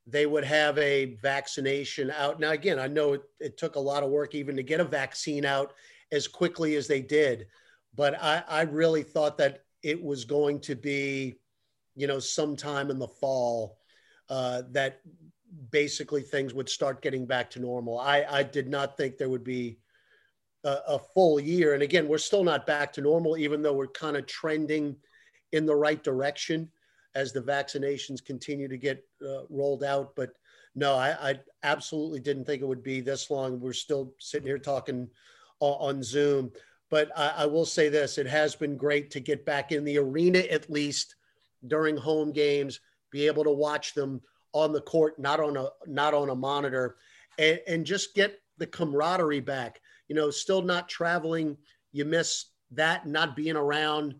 they 0.06 0.26
would 0.26 0.42
have 0.42 0.76
a 0.78 1.16
vaccination 1.22 2.10
out. 2.10 2.40
Now 2.40 2.52
again, 2.52 2.78
I 2.78 2.88
know 2.88 3.12
it, 3.12 3.22
it 3.38 3.58
took 3.58 3.76
a 3.76 3.80
lot 3.80 4.02
of 4.02 4.10
work 4.10 4.34
even 4.34 4.56
to 4.56 4.62
get 4.62 4.80
a 4.80 4.84
vaccine 4.84 5.44
out 5.44 5.74
as 6.10 6.26
quickly 6.26 6.74
as 6.74 6.88
they 6.88 7.02
did, 7.02 7.46
but 7.94 8.20
I, 8.22 8.42
I 8.48 8.62
really 8.62 9.02
thought 9.02 9.38
that 9.38 9.64
it 9.82 10.02
was 10.02 10.24
going 10.24 10.60
to 10.60 10.74
be, 10.74 11.38
you 11.96 12.06
know, 12.06 12.18
sometime 12.18 12.90
in 12.90 12.98
the 12.98 13.08
fall 13.08 13.78
uh, 14.28 14.62
that 14.70 15.00
basically 15.70 16.22
things 16.22 16.54
would 16.54 16.68
start 16.68 17.02
getting 17.02 17.26
back 17.26 17.50
to 17.50 17.60
normal. 17.60 17.98
I, 17.98 18.24
I 18.28 18.42
did 18.42 18.68
not 18.68 18.96
think 18.96 19.16
there 19.16 19.28
would 19.28 19.44
be 19.44 19.78
a, 20.64 20.76
a, 20.88 20.98
full 20.98 21.40
year. 21.40 21.74
And 21.74 21.82
again, 21.82 22.06
we're 22.06 22.18
still 22.18 22.44
not 22.44 22.66
back 22.66 22.92
to 22.92 23.00
normal, 23.00 23.36
even 23.36 23.62
though 23.62 23.72
we're 23.72 23.88
kind 23.88 24.16
of 24.16 24.26
trending 24.26 24.96
in 25.52 25.66
the 25.66 25.74
right 25.74 26.02
direction 26.02 26.70
as 27.14 27.32
the 27.32 27.40
vaccinations 27.40 28.24
continue 28.24 28.68
to 28.68 28.76
get 28.76 29.04
uh, 29.26 29.42
rolled 29.48 29.82
out. 29.82 30.14
But 30.14 30.30
no, 30.74 30.94
I, 30.94 31.30
I, 31.30 31.40
absolutely 31.64 32.20
didn't 32.20 32.44
think 32.44 32.62
it 32.62 32.68
would 32.68 32.82
be 32.82 33.00
this 33.00 33.30
long. 33.30 33.58
We're 33.58 33.72
still 33.72 34.14
sitting 34.18 34.46
here 34.46 34.58
talking 34.58 35.08
on, 35.58 35.96
on 35.96 36.02
Zoom. 36.02 36.52
But 36.90 37.10
I, 37.16 37.34
I 37.38 37.46
will 37.46 37.64
say 37.64 37.88
this 37.88 38.18
it 38.18 38.26
has 38.26 38.54
been 38.54 38.76
great 38.76 39.10
to 39.12 39.20
get 39.20 39.46
back 39.46 39.72
in 39.72 39.84
the 39.84 39.98
arena 39.98 40.40
at 40.40 40.70
least 40.70 41.14
during 41.66 41.96
home 41.96 42.32
games 42.32 42.80
be 43.10 43.26
able 43.26 43.44
to 43.44 43.50
watch 43.50 43.94
them 43.94 44.20
on 44.52 44.72
the 44.72 44.80
court, 44.80 45.18
not 45.18 45.40
on 45.40 45.56
a 45.56 45.68
not 45.86 46.14
on 46.14 46.30
a 46.30 46.34
monitor, 46.34 46.96
and, 47.38 47.60
and 47.66 47.86
just 47.86 48.14
get 48.14 48.40
the 48.58 48.66
camaraderie 48.66 49.40
back. 49.40 49.80
You 50.08 50.16
know, 50.16 50.30
still 50.30 50.62
not 50.62 50.88
traveling. 50.88 51.56
You 51.92 52.04
miss 52.04 52.46
that, 52.72 53.06
not 53.06 53.36
being 53.36 53.56
around, 53.56 54.14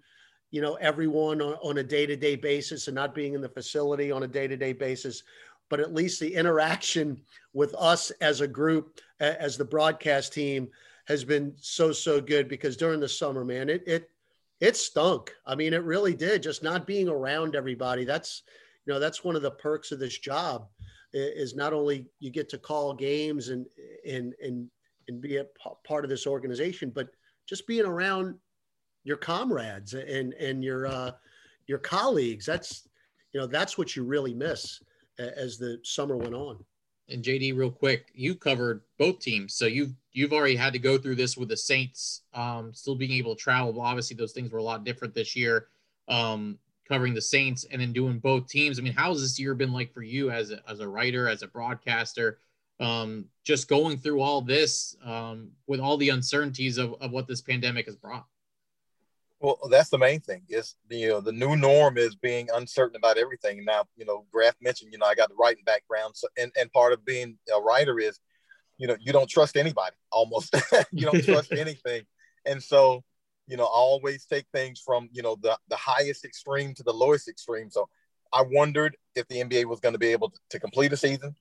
you 0.51 0.61
know, 0.61 0.75
everyone 0.75 1.41
on, 1.41 1.55
on 1.63 1.79
a 1.79 1.83
day-to-day 1.83 2.37
basis 2.37 2.89
and 2.89 2.95
not 2.95 3.15
being 3.15 3.35
in 3.35 3.41
the 3.41 3.49
facility 3.49 4.11
on 4.11 4.23
a 4.23 4.29
day-to-day 4.29 4.73
basis. 4.73 5.23
But 5.69 5.81
at 5.81 5.95
least 5.95 6.19
the 6.19 6.35
interaction 6.35 7.23
with 7.53 7.75
us 7.77 8.11
as 8.21 8.41
a 8.41 8.49
group, 8.49 9.01
as 9.21 9.57
the 9.57 9.65
broadcast 9.65 10.33
team, 10.33 10.69
has 11.11 11.25
been 11.25 11.53
so 11.57 11.91
so 11.91 12.21
good 12.21 12.49
because 12.49 12.77
during 12.77 13.01
the 13.01 13.09
summer, 13.09 13.45
man, 13.45 13.69
it 13.69 13.83
it 13.85 14.11
it 14.61 14.77
stunk. 14.77 15.33
I 15.45 15.57
mean, 15.57 15.75
it 15.75 15.83
really 15.83 16.15
did. 16.15 16.43
Just 16.43 16.63
not 16.63 16.87
being 16.87 17.09
around 17.09 17.57
everybody. 17.57 18.05
That's 18.05 18.43
you 18.87 18.93
know 18.93 19.01
that's 19.01 19.25
one 19.25 19.35
of 19.35 19.43
the 19.43 19.51
perks 19.51 19.91
of 19.91 19.99
this 19.99 20.19
job 20.19 20.69
is 21.13 21.57
not 21.57 21.73
only 21.73 22.07
you 22.21 22.31
get 22.31 22.49
to 22.51 22.59
call 22.59 22.95
games 22.95 23.49
and 23.49 23.67
and 24.07 24.35
and 24.41 24.71
and 25.09 25.21
be 25.21 25.39
a 25.39 25.47
part 25.85 26.05
of 26.05 26.11
this 26.11 26.29
organization, 26.29 26.93
but 26.95 27.09
just 27.49 27.67
being 27.67 27.85
around 27.85 28.37
your 29.03 29.17
comrades 29.17 29.95
and 29.95 30.33
and 30.35 30.63
your 30.63 30.87
uh, 30.87 31.11
your 31.67 31.79
colleagues. 31.79 32.47
That's 32.47 32.89
you 33.33 33.41
know 33.41 33.49
that's 33.49 33.77
what 33.77 33.97
you 33.97 34.05
really 34.05 34.35
miss 34.35 34.81
as 35.19 35.59
the 35.59 35.81
summer 35.83 36.17
went 36.17 36.35
on. 36.35 36.65
And 37.09 37.25
JD, 37.25 37.57
real 37.57 37.73
quick, 37.73 38.13
you 38.15 38.37
covered 38.37 38.83
both 38.97 39.19
teams, 39.19 39.55
so 39.55 39.67
you've 39.67 39.95
you've 40.13 40.33
already 40.33 40.57
had 40.57 40.73
to 40.73 40.79
go 40.79 40.99
through 40.99 41.17
this 41.17 41.37
with 41.37 41.49
the 41.49 41.57
Saints, 41.57 42.23
um, 42.35 42.73
still 42.75 42.95
being 42.95 43.13
able 43.13 43.35
to 43.35 43.41
travel. 43.41 43.81
Obviously, 43.81 44.17
those 44.17 44.33
things 44.33 44.51
were 44.51 44.59
a 44.59 44.63
lot 44.63 44.85
different 44.85 45.15
this 45.15 45.37
year. 45.37 45.69
Um, 46.09 46.59
covering 46.91 47.15
the 47.15 47.23
Saints 47.23 47.65
and 47.71 47.81
then 47.81 47.93
doing 47.93 48.19
both 48.19 48.49
teams. 48.49 48.79
I 48.79 48.83
mean, 48.83 48.93
how 48.93 49.11
has 49.13 49.21
this 49.21 49.39
year 49.39 49.55
been 49.55 49.73
like 49.73 49.95
for 49.95 50.03
you 50.03 50.31
as 50.31 50.51
a, 50.51 50.61
as 50.69 50.81
a 50.81 50.89
writer, 50.89 51.29
as 51.29 51.43
a 51.43 51.47
broadcaster, 51.47 52.41
um, 52.81 53.27
just 53.45 53.69
going 53.69 53.97
through 53.97 54.21
all 54.21 54.41
this 54.41 54.97
um, 55.05 55.53
with 55.69 55.79
all 55.79 55.97
the 55.97 56.09
uncertainties 56.09 56.79
of, 56.79 56.95
of 57.01 57.13
what 57.13 57.29
this 57.29 57.41
pandemic 57.41 57.87
has 57.87 57.95
brought? 57.95 58.27
Well, 59.39 59.59
that's 59.71 59.89
the 59.89 59.99
main 59.99 60.21
thing 60.21 60.43
is, 60.49 60.75
you 60.91 61.09
know, 61.09 61.21
the 61.21 61.33
new 61.33 61.55
norm 61.55 61.97
is 61.97 62.17
being 62.17 62.49
uncertain 62.53 62.97
about 62.97 63.19
everything. 63.19 63.65
Now, 63.65 63.85
you 63.97 64.05
know, 64.05 64.27
Graf 64.33 64.55
mentioned, 64.61 64.93
you 64.93 64.99
know, 64.99 65.07
I 65.07 65.15
got 65.15 65.29
the 65.29 65.37
writing 65.37 65.63
background. 65.65 66.17
So, 66.17 66.27
and, 66.37 66.51
and 66.61 66.73
part 66.73 66.93
of 66.93 67.05
being 67.05 67.39
a 67.57 67.61
writer 67.61 68.01
is, 68.01 68.19
you 68.81 68.87
know, 68.87 68.97
you 68.99 69.13
don't 69.13 69.29
trust 69.29 69.59
anybody 69.59 69.95
almost. 70.11 70.57
you 70.91 71.05
don't 71.05 71.23
trust 71.23 71.53
anything. 71.57 72.03
And 72.47 72.63
so, 72.63 73.05
you 73.47 73.59
know, 73.59 73.65
I 73.65 73.69
always 73.75 74.25
take 74.25 74.47
things 74.55 74.81
from, 74.81 75.11
you 75.13 75.23
know, 75.23 75.37
the, 75.43 75.59
the 75.69 75.77
highest 75.77 76.25
extreme 76.25 76.73
to 76.75 76.83
the 76.83 76.93
lowest 76.93 77.29
extreme. 77.29 77.71
So 77.71 77.91
I 78.33 78.43
wondered 78.43 78.97
if 79.15 79.29
the 79.29 79.37
NBA 79.37 79.67
was 79.67 79.81
going 79.81 79.93
to 79.93 79.99
be 79.99 80.09
able 80.09 80.31
to, 80.31 80.39
to 80.51 80.59
complete 80.59 80.95
a 80.95 80.97
season. 80.97 81.35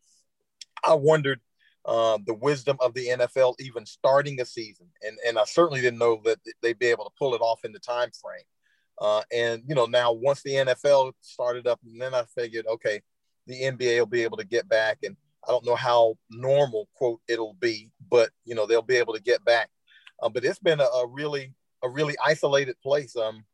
I 0.83 0.95
wondered 0.95 1.39
uh, 1.85 2.17
the 2.25 2.33
wisdom 2.33 2.75
of 2.81 2.93
the 2.93 3.07
NFL 3.07 3.55
even 3.59 3.85
starting 3.85 4.41
a 4.41 4.45
season. 4.45 4.87
And, 5.01 5.17
and 5.25 5.39
I 5.39 5.45
certainly 5.45 5.79
didn't 5.79 5.99
know 5.99 6.19
that 6.25 6.39
they'd 6.61 6.77
be 6.77 6.87
able 6.87 7.05
to 7.05 7.11
pull 7.17 7.35
it 7.35 7.41
off 7.41 7.63
in 7.63 7.71
the 7.71 7.79
time 7.79 8.09
frame. 8.21 8.43
Uh, 8.99 9.21
and, 9.33 9.63
you 9.65 9.75
know, 9.75 9.85
now 9.85 10.11
once 10.11 10.43
the 10.43 10.55
NFL 10.55 11.13
started 11.21 11.67
up, 11.67 11.79
and 11.85 12.01
then 12.01 12.13
I 12.13 12.23
figured, 12.35 12.65
okay, 12.67 13.01
the 13.47 13.61
NBA 13.61 13.99
will 13.99 14.07
be 14.07 14.23
able 14.23 14.37
to 14.37 14.45
get 14.45 14.67
back. 14.67 14.97
And 15.03 15.15
I 15.47 15.51
don't 15.51 15.65
know 15.65 15.75
how 15.75 16.15
normal, 16.29 16.89
quote, 16.95 17.21
it'll 17.27 17.55
be, 17.59 17.91
but, 18.09 18.29
you 18.45 18.55
know, 18.55 18.65
they'll 18.65 18.81
be 18.81 18.97
able 18.97 19.13
to 19.13 19.21
get 19.21 19.43
back. 19.45 19.69
Uh, 20.21 20.29
but 20.29 20.43
it's 20.43 20.59
been 20.59 20.79
a, 20.79 20.83
a 20.83 21.07
really 21.07 21.53
a 21.81 21.89
really 21.89 22.15
isolated 22.25 22.75
place. 22.81 23.15
Um, 23.15 23.45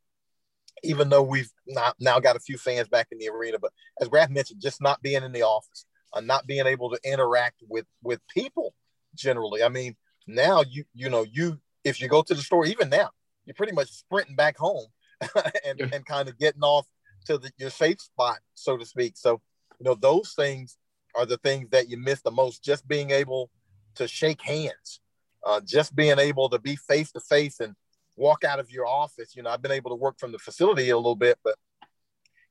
even 0.84 1.10
though 1.10 1.24
we've 1.24 1.52
not 1.68 1.96
now 2.00 2.20
got 2.20 2.36
a 2.36 2.40
few 2.40 2.58
fans 2.58 2.88
back 2.88 3.08
in 3.12 3.18
the 3.18 3.30
arena. 3.30 3.58
But 3.60 3.72
as 4.02 4.08
Graf 4.08 4.30
mentioned, 4.30 4.62
just 4.62 4.82
not 4.82 5.02
being 5.02 5.24
in 5.24 5.32
the 5.32 5.44
office, 5.44 5.86
uh, 6.14 6.22
not 6.22 6.48
being 6.48 6.66
able 6.66 6.90
to 6.92 7.00
interact 7.04 7.62
with 7.68 7.86
with 8.04 8.20
people 8.34 8.74
generally. 9.16 9.64
I 9.64 9.70
mean, 9.70 9.96
now 10.28 10.64
you 10.68 10.86
you 10.94 11.10
know 11.10 11.26
you 11.32 11.60
if 11.84 12.02
you 12.02 12.08
go 12.08 12.22
to 12.24 12.34
the 12.34 12.42
store 12.42 12.66
even 12.66 12.90
now, 12.90 13.10
you're 13.46 13.56
pretty 13.56 13.74
much 13.74 13.90
sprinting 13.92 14.36
back 14.36 14.58
home 14.58 14.88
and, 15.66 15.82
and 15.82 16.06
kind 16.06 16.28
of 16.28 16.38
getting 16.38 16.64
off 16.64 16.88
to 17.26 17.38
the, 17.38 17.52
your 17.58 17.70
safe 17.70 18.02
spot, 18.02 18.40
so 18.54 18.78
to 18.78 18.86
speak. 18.86 19.18
So 19.18 19.42
you 19.80 19.86
know 19.86 19.96
those 19.96 20.34
things 20.34 20.78
are 21.16 21.26
the 21.26 21.38
things 21.38 21.70
that 21.72 21.90
you 21.90 21.98
miss 21.98 22.22
the 22.22 22.32
most. 22.32 22.64
Just 22.64 22.88
being 22.88 23.12
able 23.12 23.50
to 23.96 24.08
shake 24.08 24.42
hands, 24.42 25.00
uh, 25.46 25.62
just 25.66 25.96
being 25.96 26.20
able 26.20 26.50
to 26.50 26.60
be 26.60 26.76
face 26.76 27.12
to 27.14 27.20
face 27.20 27.60
and 27.60 27.76
walk 28.18 28.44
out 28.44 28.60
of 28.60 28.70
your 28.70 28.86
office. 28.86 29.36
You 29.36 29.44
know, 29.44 29.50
I've 29.50 29.62
been 29.62 29.72
able 29.72 29.92
to 29.92 29.96
work 29.96 30.20
from 30.20 30.32
the 30.32 30.40
facility 30.40 30.90
a 30.90 30.98
little 30.98 31.16
bit, 31.16 31.38
but 31.44 31.56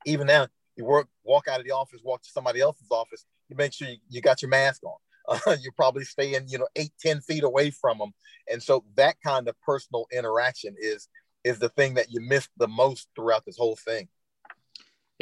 even 0.07 0.27
now, 0.27 0.49
you 0.77 0.85
work, 0.85 1.09
walk 1.23 1.49
out 1.49 1.61
of 1.61 1.67
the 1.67 1.73
office, 1.73 2.01
walk 2.05 2.23
to 2.23 2.31
somebody 2.31 2.61
else's 2.61 2.89
office. 2.91 3.25
You 3.49 3.57
make 3.57 3.73
sure 3.73 3.89
you, 3.89 3.99
you 4.09 4.21
got 4.21 4.43
your 4.43 4.49
mask 4.49 4.83
on. 4.85 4.97
Uh, 5.29 5.57
you're 5.63 5.73
probably 5.73 6.05
staying, 6.05 6.47
you 6.49 6.59
know, 6.59 6.69
eight, 6.77 6.93
ten 7.01 7.21
feet 7.21 7.45
away 7.45 7.71
from 7.71 7.99
them, 7.99 8.13
and 8.51 8.63
so 8.63 8.85
that 8.97 9.17
kind 9.25 9.49
of 9.49 9.59
personal 9.61 10.07
interaction 10.13 10.75
is 10.79 11.09
is 11.45 11.59
the 11.59 11.69
thing 11.69 11.95
that 11.95 12.11
you 12.11 12.21
miss 12.21 12.49
the 12.57 12.69
most 12.69 13.09
throughout 13.15 13.45
this 13.45 13.59
whole 13.59 13.77
thing. 13.77 14.09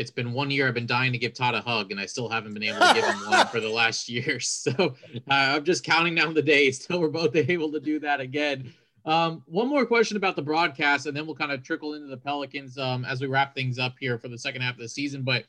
It's 0.03 0.11
been 0.11 0.33
one 0.33 0.51
year. 0.51 0.67
I've 0.67 0.75
been 0.75 0.85
dying 0.85 1.13
to 1.13 1.19
give 1.19 1.33
Todd 1.33 1.55
a 1.55 1.61
hug, 1.61 1.93
and 1.93 2.01
I 2.01 2.07
still 2.07 2.29
haven't 2.29 2.55
been 2.55 2.65
able 2.65 2.81
to 2.81 2.93
give 2.93 3.05
him 3.05 3.31
one 3.31 3.47
for 3.53 3.61
the 3.61 3.69
last 3.69 4.09
year. 4.09 4.41
So 4.63 4.73
uh, 4.77 4.91
I'm 5.29 5.65
just 5.65 5.85
counting 5.85 6.17
down 6.17 6.35
the 6.35 6.43
days 6.43 6.81
till 6.81 7.01
we're 7.01 7.09
both 7.09 7.37
able 7.37 7.71
to 7.71 7.79
do 7.79 8.01
that 8.01 8.21
again. 8.21 8.75
Um, 9.05 9.45
one 9.47 9.69
more 9.69 9.87
question 9.87 10.17
about 10.17 10.35
the 10.35 10.43
broadcast, 10.43 11.07
and 11.07 11.17
then 11.17 11.25
we'll 11.25 11.37
kind 11.37 11.53
of 11.53 11.63
trickle 11.63 11.95
into 11.95 12.09
the 12.09 12.17
Pelicans 12.17 12.79
um, 12.79 13.05
as 13.05 13.21
we 13.21 13.29
wrap 13.29 13.55
things 13.55 13.79
up 13.79 13.95
here 14.01 14.19
for 14.19 14.29
the 14.29 14.39
second 14.39 14.63
half 14.63 14.75
of 14.75 14.81
the 14.81 14.89
season. 14.89 15.23
But 15.23 15.45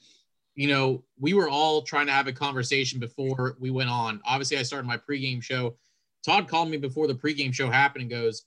you 0.56 0.68
know, 0.68 1.04
we 1.20 1.34
were 1.34 1.50
all 1.50 1.82
trying 1.82 2.06
to 2.06 2.14
have 2.14 2.28
a 2.28 2.34
conversation 2.34 3.00
before 3.00 3.58
we 3.60 3.72
went 3.72 3.90
on. 3.90 4.22
Obviously, 4.24 4.58
I 4.58 4.64
started 4.64 4.88
my 4.88 4.98
pregame 4.98 5.42
show. 5.42 5.76
Todd 6.24 6.48
called 6.48 6.70
me 6.70 6.78
before 6.78 7.08
the 7.08 7.16
pregame 7.16 7.54
show 7.54 7.70
happened 7.70 8.04
and 8.04 8.12
goes, 8.12 8.46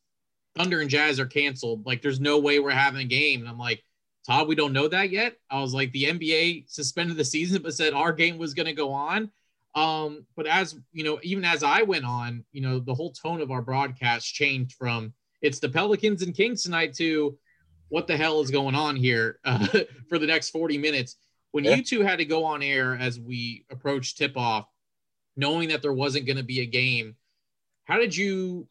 "Thunder 0.54 0.80
and 0.80 0.88
Jazz 0.88 1.18
are 1.18 1.26
canceled. 1.26 1.84
Like, 1.84 2.02
there's 2.02 2.20
no 2.20 2.38
way 2.38 2.60
we're 2.60 2.70
having 2.70 3.00
a 3.00 3.04
game." 3.04 3.40
And 3.40 3.48
I'm 3.48 3.58
like, 3.58 3.82
"Todd, 4.26 4.48
we 4.48 4.54
don't 4.54 4.72
know 4.72 4.88
that 4.88 5.10
yet." 5.10 5.36
I 5.50 5.60
was 5.60 5.74
like, 5.74 5.92
"The 5.92 6.04
NBA 6.04 6.64
suspended 6.68 7.16
the 7.16 7.24
season, 7.24 7.62
but 7.62 7.74
said 7.74 7.92
our 7.92 8.12
game 8.12 8.38
was 8.38 8.54
going 8.54 8.66
to 8.66 8.72
go 8.72 8.92
on." 8.92 9.30
Um, 9.74 10.26
but 10.34 10.46
as 10.46 10.78
you 10.92 11.04
know, 11.04 11.20
even 11.22 11.44
as 11.44 11.62
I 11.62 11.82
went 11.82 12.04
on, 12.04 12.44
you 12.52 12.62
know, 12.62 12.78
the 12.78 12.94
whole 12.94 13.12
tone 13.12 13.40
of 13.40 13.50
our 13.50 13.62
broadcast 13.62 14.34
changed 14.34 14.76
from 14.76 15.12
it's 15.42 15.58
the 15.58 15.68
Pelicans 15.68 16.22
and 16.22 16.34
Kings 16.34 16.62
tonight 16.62 16.94
to 16.94 17.38
what 17.88 18.06
the 18.06 18.16
hell 18.16 18.40
is 18.40 18.50
going 18.50 18.74
on 18.74 18.96
here 18.96 19.38
uh, 19.44 19.66
for 20.08 20.18
the 20.18 20.26
next 20.26 20.50
40 20.50 20.78
minutes. 20.78 21.16
When 21.52 21.64
yeah. 21.64 21.76
you 21.76 21.84
two 21.84 22.00
had 22.00 22.18
to 22.18 22.24
go 22.24 22.44
on 22.44 22.62
air 22.62 22.96
as 22.96 23.20
we 23.20 23.64
approached 23.70 24.18
tip 24.18 24.36
off, 24.36 24.66
knowing 25.36 25.68
that 25.68 25.82
there 25.82 25.92
wasn't 25.92 26.26
going 26.26 26.36
to 26.36 26.42
be 26.42 26.60
a 26.60 26.66
game, 26.66 27.16
how 27.84 27.98
did 27.98 28.16
you, 28.16 28.66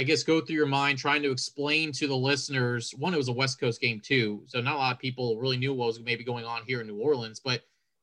I 0.00 0.02
guess, 0.02 0.22
go 0.22 0.40
through 0.40 0.56
your 0.56 0.66
mind 0.66 0.98
trying 0.98 1.22
to 1.22 1.30
explain 1.30 1.92
to 1.92 2.06
the 2.06 2.16
listeners? 2.16 2.94
One, 2.96 3.12
it 3.12 3.18
was 3.18 3.28
a 3.28 3.32
West 3.32 3.60
Coast 3.60 3.80
game 3.80 4.00
too, 4.00 4.42
so 4.46 4.60
not 4.60 4.74
a 4.74 4.78
lot 4.78 4.94
of 4.94 4.98
people 4.98 5.38
really 5.38 5.58
knew 5.58 5.74
what 5.74 5.88
was 5.88 6.00
maybe 6.00 6.24
going 6.24 6.44
on 6.44 6.62
here 6.66 6.80
in 6.80 6.86
New 6.86 6.98
Orleans. 6.98 7.38
But 7.38 7.62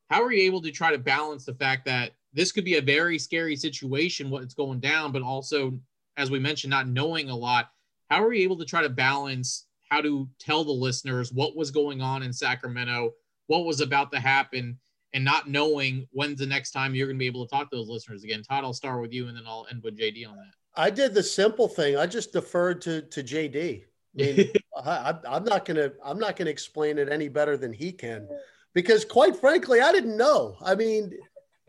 how 0.10 0.24
are 0.24 0.32
you 0.32 0.44
able 0.44 0.62
to 0.62 0.72
try 0.72 0.92
to 0.92 0.98
balance 0.98 1.46
the 1.46 1.54
fact 1.54 1.86
that 1.86 2.12
this 2.34 2.52
could 2.52 2.66
be 2.66 2.76
a 2.76 2.82
very 2.82 3.18
scary 3.18 3.56
situation 3.56 4.30
what's 4.30 4.54
going 4.54 4.80
down 4.80 5.12
but 5.12 5.22
also 5.22 5.78
as 6.18 6.32
we 6.32 6.40
mentioned 6.40 6.72
not 6.72 6.88
knowing 6.88 7.30
a 7.30 7.36
lot 7.36 7.72
how 8.10 8.24
are 8.24 8.34
you 8.34 8.44
able 8.44 8.58
to 8.58 8.66
try 8.66 8.82
to 8.82 8.90
balance 8.90 9.68
how 9.90 10.02
to 10.02 10.28
tell 10.40 10.64
the 10.64 10.72
listeners 10.72 11.32
what 11.32 11.56
was 11.56 11.72
going 11.72 12.02
on 12.02 12.24
in 12.24 12.32
sacramento 12.32 13.12
what 13.48 13.66
was 13.66 13.82
about 13.82 14.12
to 14.12 14.20
happen 14.20 14.78
and 15.14 15.24
not 15.24 15.50
knowing 15.50 16.08
when's 16.12 16.40
the 16.40 16.46
next 16.46 16.72
time 16.72 16.94
you're 16.94 17.08
going 17.08 17.18
to 17.18 17.20
be 17.20 17.28
able 17.28 17.46
to 17.46 17.50
talk 17.50 17.70
to 17.70 17.78
those 17.78 17.90
listeners 17.90 18.24
again 18.24 18.44
todd 18.44 18.64
i'll 18.64 18.74
start 18.74 19.02
with 19.02 19.14
you 19.14 19.28
and 19.28 19.38
then 19.38 19.44
i'll 19.48 19.68
end 19.72 19.82
with 19.84 19.98
jd 19.98 20.28
on 20.28 20.36
that 20.36 20.54
i 20.78 20.90
did 20.90 21.14
the 21.14 21.24
simple 21.24 21.68
thing 21.68 21.98
i 21.98 22.06
just 22.06 22.32
deferred 22.32 22.82
to 22.82 23.02
to 23.04 23.24
jd 23.24 23.84
I 24.20 24.24
mean, 24.24 24.52
I, 24.86 25.16
I'm 25.28 25.44
not 25.44 25.66
gonna 25.66 25.92
I'm 26.04 26.20
not 26.20 26.36
gonna 26.36 26.50
explain 26.50 26.98
it 26.98 27.10
any 27.10 27.28
better 27.28 27.58
than 27.58 27.74
he 27.74 27.92
can, 27.92 28.28
because 28.74 29.06
quite 29.06 29.36
frankly, 29.36 29.82
I 29.82 29.92
didn't 29.92 30.18
know. 30.18 30.58
I 30.62 30.76
mean, 30.76 31.14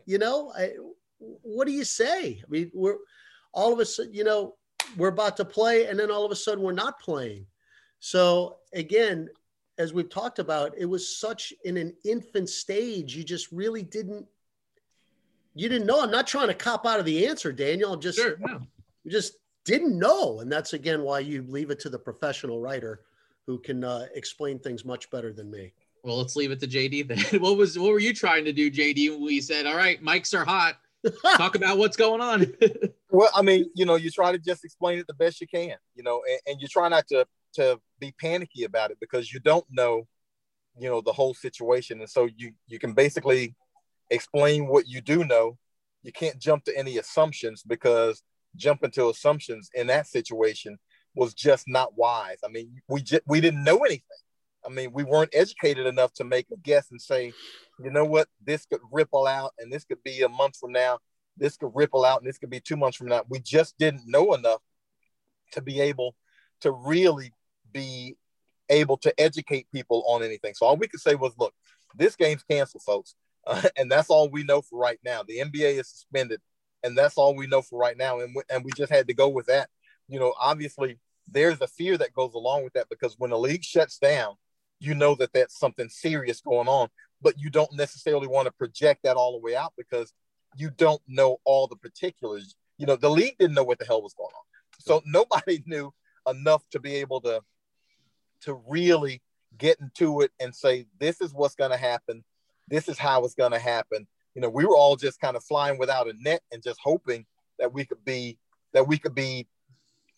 you 0.05 0.17
know, 0.17 0.51
I, 0.57 0.73
what 1.19 1.67
do 1.67 1.73
you 1.73 1.83
say? 1.83 2.41
I 2.43 2.49
mean, 2.49 2.71
we're 2.73 2.97
all 3.53 3.73
of 3.73 3.79
a 3.79 3.85
sudden, 3.85 4.13
you 4.13 4.23
know, 4.23 4.55
we're 4.97 5.09
about 5.09 5.37
to 5.37 5.45
play, 5.45 5.85
and 5.85 5.99
then 5.99 6.11
all 6.11 6.25
of 6.25 6.31
a 6.31 6.35
sudden 6.35 6.63
we're 6.63 6.71
not 6.71 6.99
playing. 6.99 7.45
So 7.99 8.57
again, 8.73 9.29
as 9.77 9.93
we've 9.93 10.09
talked 10.09 10.39
about, 10.39 10.73
it 10.77 10.85
was 10.85 11.17
such 11.17 11.53
in 11.65 11.77
an 11.77 11.93
infant 12.05 12.49
stage. 12.49 13.15
You 13.15 13.23
just 13.23 13.51
really 13.51 13.83
didn't. 13.83 14.25
You 15.55 15.67
didn't 15.67 15.87
know. 15.87 16.01
I'm 16.01 16.11
not 16.11 16.27
trying 16.27 16.47
to 16.47 16.53
cop 16.53 16.85
out 16.85 16.99
of 16.99 17.05
the 17.05 17.27
answer, 17.27 17.51
Daniel. 17.51 17.93
I'm 17.93 17.99
just, 17.99 18.17
sure, 18.17 18.37
no. 18.39 18.61
You 19.09 19.15
just 19.15 19.37
didn't 19.65 19.97
know, 19.97 20.39
and 20.39 20.51
that's 20.51 20.73
again 20.73 21.01
why 21.01 21.19
you 21.19 21.43
leave 21.47 21.71
it 21.71 21.79
to 21.79 21.89
the 21.89 21.97
professional 21.97 22.61
writer, 22.61 23.01
who 23.47 23.57
can 23.57 23.83
uh, 23.83 24.05
explain 24.13 24.59
things 24.59 24.85
much 24.85 25.09
better 25.09 25.33
than 25.33 25.49
me. 25.49 25.73
Well, 26.03 26.17
let's 26.17 26.35
leave 26.35 26.51
it 26.51 26.59
to 26.59 26.67
JD 26.67 27.07
then. 27.07 27.41
what 27.41 27.57
was 27.57 27.77
what 27.79 27.91
were 27.91 27.99
you 27.99 28.13
trying 28.13 28.45
to 28.45 28.53
do, 28.53 28.69
JD? 28.69 29.09
When 29.09 29.23
we 29.23 29.41
said, 29.41 29.65
"All 29.65 29.75
right, 29.75 30.01
mics 30.03 30.37
are 30.37 30.45
hot. 30.45 30.75
Talk 31.37 31.55
about 31.55 31.79
what's 31.79 31.97
going 31.97 32.21
on." 32.21 32.53
well, 33.09 33.31
I 33.35 33.41
mean, 33.41 33.65
you 33.73 33.85
know, 33.85 33.95
you 33.95 34.11
try 34.11 34.31
to 34.31 34.37
just 34.37 34.63
explain 34.63 34.99
it 34.99 35.07
the 35.07 35.15
best 35.15 35.41
you 35.41 35.47
can, 35.47 35.75
you 35.95 36.03
know, 36.03 36.21
and, 36.29 36.39
and 36.45 36.61
you 36.61 36.67
try 36.67 36.87
not 36.87 37.07
to 37.07 37.25
to 37.55 37.79
be 37.99 38.13
panicky 38.21 38.63
about 38.63 38.91
it 38.91 38.97
because 39.01 39.33
you 39.33 39.39
don't 39.39 39.65
know, 39.71 40.07
you 40.77 40.87
know, 40.87 41.01
the 41.01 41.13
whole 41.13 41.33
situation, 41.33 41.99
and 41.99 42.09
so 42.09 42.29
you 42.37 42.51
you 42.67 42.77
can 42.77 42.93
basically 42.93 43.55
explain 44.11 44.67
what 44.67 44.87
you 44.87 45.01
do 45.01 45.23
know. 45.23 45.57
You 46.03 46.11
can't 46.11 46.37
jump 46.37 46.63
to 46.65 46.77
any 46.77 46.99
assumptions 46.99 47.63
because 47.63 48.23
jumping 48.59 48.91
to 48.91 49.09
assumptions 49.09 49.69
in 49.73 49.87
that 49.87 50.07
situation 50.07 50.77
was 51.15 51.33
just 51.33 51.65
not 51.67 51.97
wise. 51.97 52.37
I 52.45 52.49
mean, 52.49 52.81
we 52.87 53.01
just 53.01 53.23
we 53.27 53.41
didn't 53.41 53.63
know 53.63 53.79
anything 53.79 54.03
I 54.65 54.69
mean, 54.69 54.91
we 54.93 55.03
weren't 55.03 55.33
educated 55.33 55.85
enough 55.85 56.13
to 56.15 56.23
make 56.23 56.47
a 56.51 56.57
guess 56.57 56.91
and 56.91 57.01
say, 57.01 57.33
you 57.83 57.91
know 57.91 58.05
what, 58.05 58.27
this 58.45 58.65
could 58.65 58.81
ripple 58.91 59.25
out 59.25 59.53
and 59.59 59.71
this 59.71 59.85
could 59.85 60.03
be 60.03 60.21
a 60.21 60.29
month 60.29 60.57
from 60.57 60.71
now. 60.71 60.99
This 61.37 61.55
could 61.55 61.71
ripple 61.73 62.03
out 62.03 62.19
and 62.19 62.27
this 62.27 62.37
could 62.37 62.49
be 62.49 62.59
two 62.59 62.75
months 62.75 62.97
from 62.97 63.07
now. 63.07 63.23
We 63.29 63.39
just 63.39 63.77
didn't 63.77 64.03
know 64.05 64.33
enough 64.33 64.61
to 65.53 65.61
be 65.61 65.79
able 65.79 66.15
to 66.61 66.71
really 66.71 67.33
be 67.71 68.17
able 68.69 68.97
to 68.97 69.19
educate 69.19 69.67
people 69.73 70.03
on 70.07 70.23
anything. 70.23 70.53
So 70.53 70.65
all 70.65 70.77
we 70.77 70.87
could 70.87 70.99
say 70.99 71.15
was, 71.15 71.33
look, 71.39 71.53
this 71.95 72.15
game's 72.15 72.43
canceled, 72.43 72.83
folks. 72.83 73.15
Uh, 73.47 73.61
and 73.77 73.89
that's 73.89 74.09
all 74.09 74.29
we 74.29 74.43
know 74.43 74.61
for 74.61 74.77
right 74.77 74.99
now. 75.03 75.23
The 75.23 75.39
NBA 75.39 75.79
is 75.79 75.89
suspended, 75.89 76.41
and 76.83 76.97
that's 76.97 77.17
all 77.17 77.35
we 77.35 77.47
know 77.47 77.61
for 77.61 77.79
right 77.79 77.97
now. 77.97 78.19
And 78.19 78.33
we, 78.35 78.41
and 78.49 78.63
we 78.63 78.71
just 78.75 78.91
had 78.91 79.07
to 79.07 79.13
go 79.13 79.27
with 79.29 79.47
that. 79.47 79.69
You 80.07 80.19
know, 80.19 80.33
obviously, 80.39 80.99
there's 81.27 81.61
a 81.61 81.67
fear 81.67 81.97
that 81.97 82.13
goes 82.13 82.33
along 82.33 82.63
with 82.63 82.73
that 82.73 82.89
because 82.89 83.15
when 83.17 83.31
the 83.31 83.37
league 83.37 83.63
shuts 83.63 83.97
down, 83.97 84.35
you 84.79 84.95
know 84.95 85.15
that 85.15 85.33
that's 85.33 85.59
something 85.59 85.89
serious 85.89 86.41
going 86.41 86.67
on, 86.67 86.87
but 87.21 87.37
you 87.37 87.49
don't 87.49 87.73
necessarily 87.73 88.27
want 88.27 88.45
to 88.45 88.51
project 88.51 89.01
that 89.03 89.17
all 89.17 89.33
the 89.33 89.43
way 89.43 89.55
out 89.55 89.73
because 89.77 90.13
you 90.55 90.69
don't 90.71 91.01
know 91.07 91.37
all 91.45 91.67
the 91.67 91.75
particulars. 91.75 92.55
You 92.77 92.85
know, 92.85 92.95
the 92.95 93.09
league 93.09 93.37
didn't 93.37 93.55
know 93.55 93.63
what 93.63 93.79
the 93.79 93.85
hell 93.85 94.01
was 94.01 94.13
going 94.13 94.29
on. 94.29 94.43
So 94.79 95.01
nobody 95.05 95.63
knew 95.67 95.93
enough 96.27 96.63
to 96.71 96.79
be 96.79 96.95
able 96.95 97.21
to 97.21 97.41
to 98.41 98.61
really 98.69 99.21
get 99.57 99.79
into 99.81 100.21
it 100.21 100.31
and 100.39 100.55
say 100.55 100.85
this 100.99 101.19
is 101.19 101.33
what's 101.33 101.55
going 101.55 101.71
to 101.71 101.77
happen. 101.77 102.23
This 102.69 102.87
is 102.87 102.97
how 102.97 103.25
it's 103.25 103.35
going 103.35 103.51
to 103.51 103.59
happen. 103.59 104.07
You 104.39 104.43
know, 104.43 104.49
we 104.49 104.65
were 104.65 104.77
all 104.77 104.95
just 104.95 105.19
kind 105.19 105.35
of 105.35 105.43
flying 105.43 105.77
without 105.77 106.09
a 106.09 106.13
net 106.17 106.41
and 106.51 106.63
just 106.63 106.79
hoping 106.81 107.25
that 107.57 107.73
we 107.73 107.83
could 107.85 108.03
be 108.05 108.37
that 108.73 108.87
we 108.87 108.97
could 108.97 109.13
be 109.13 109.47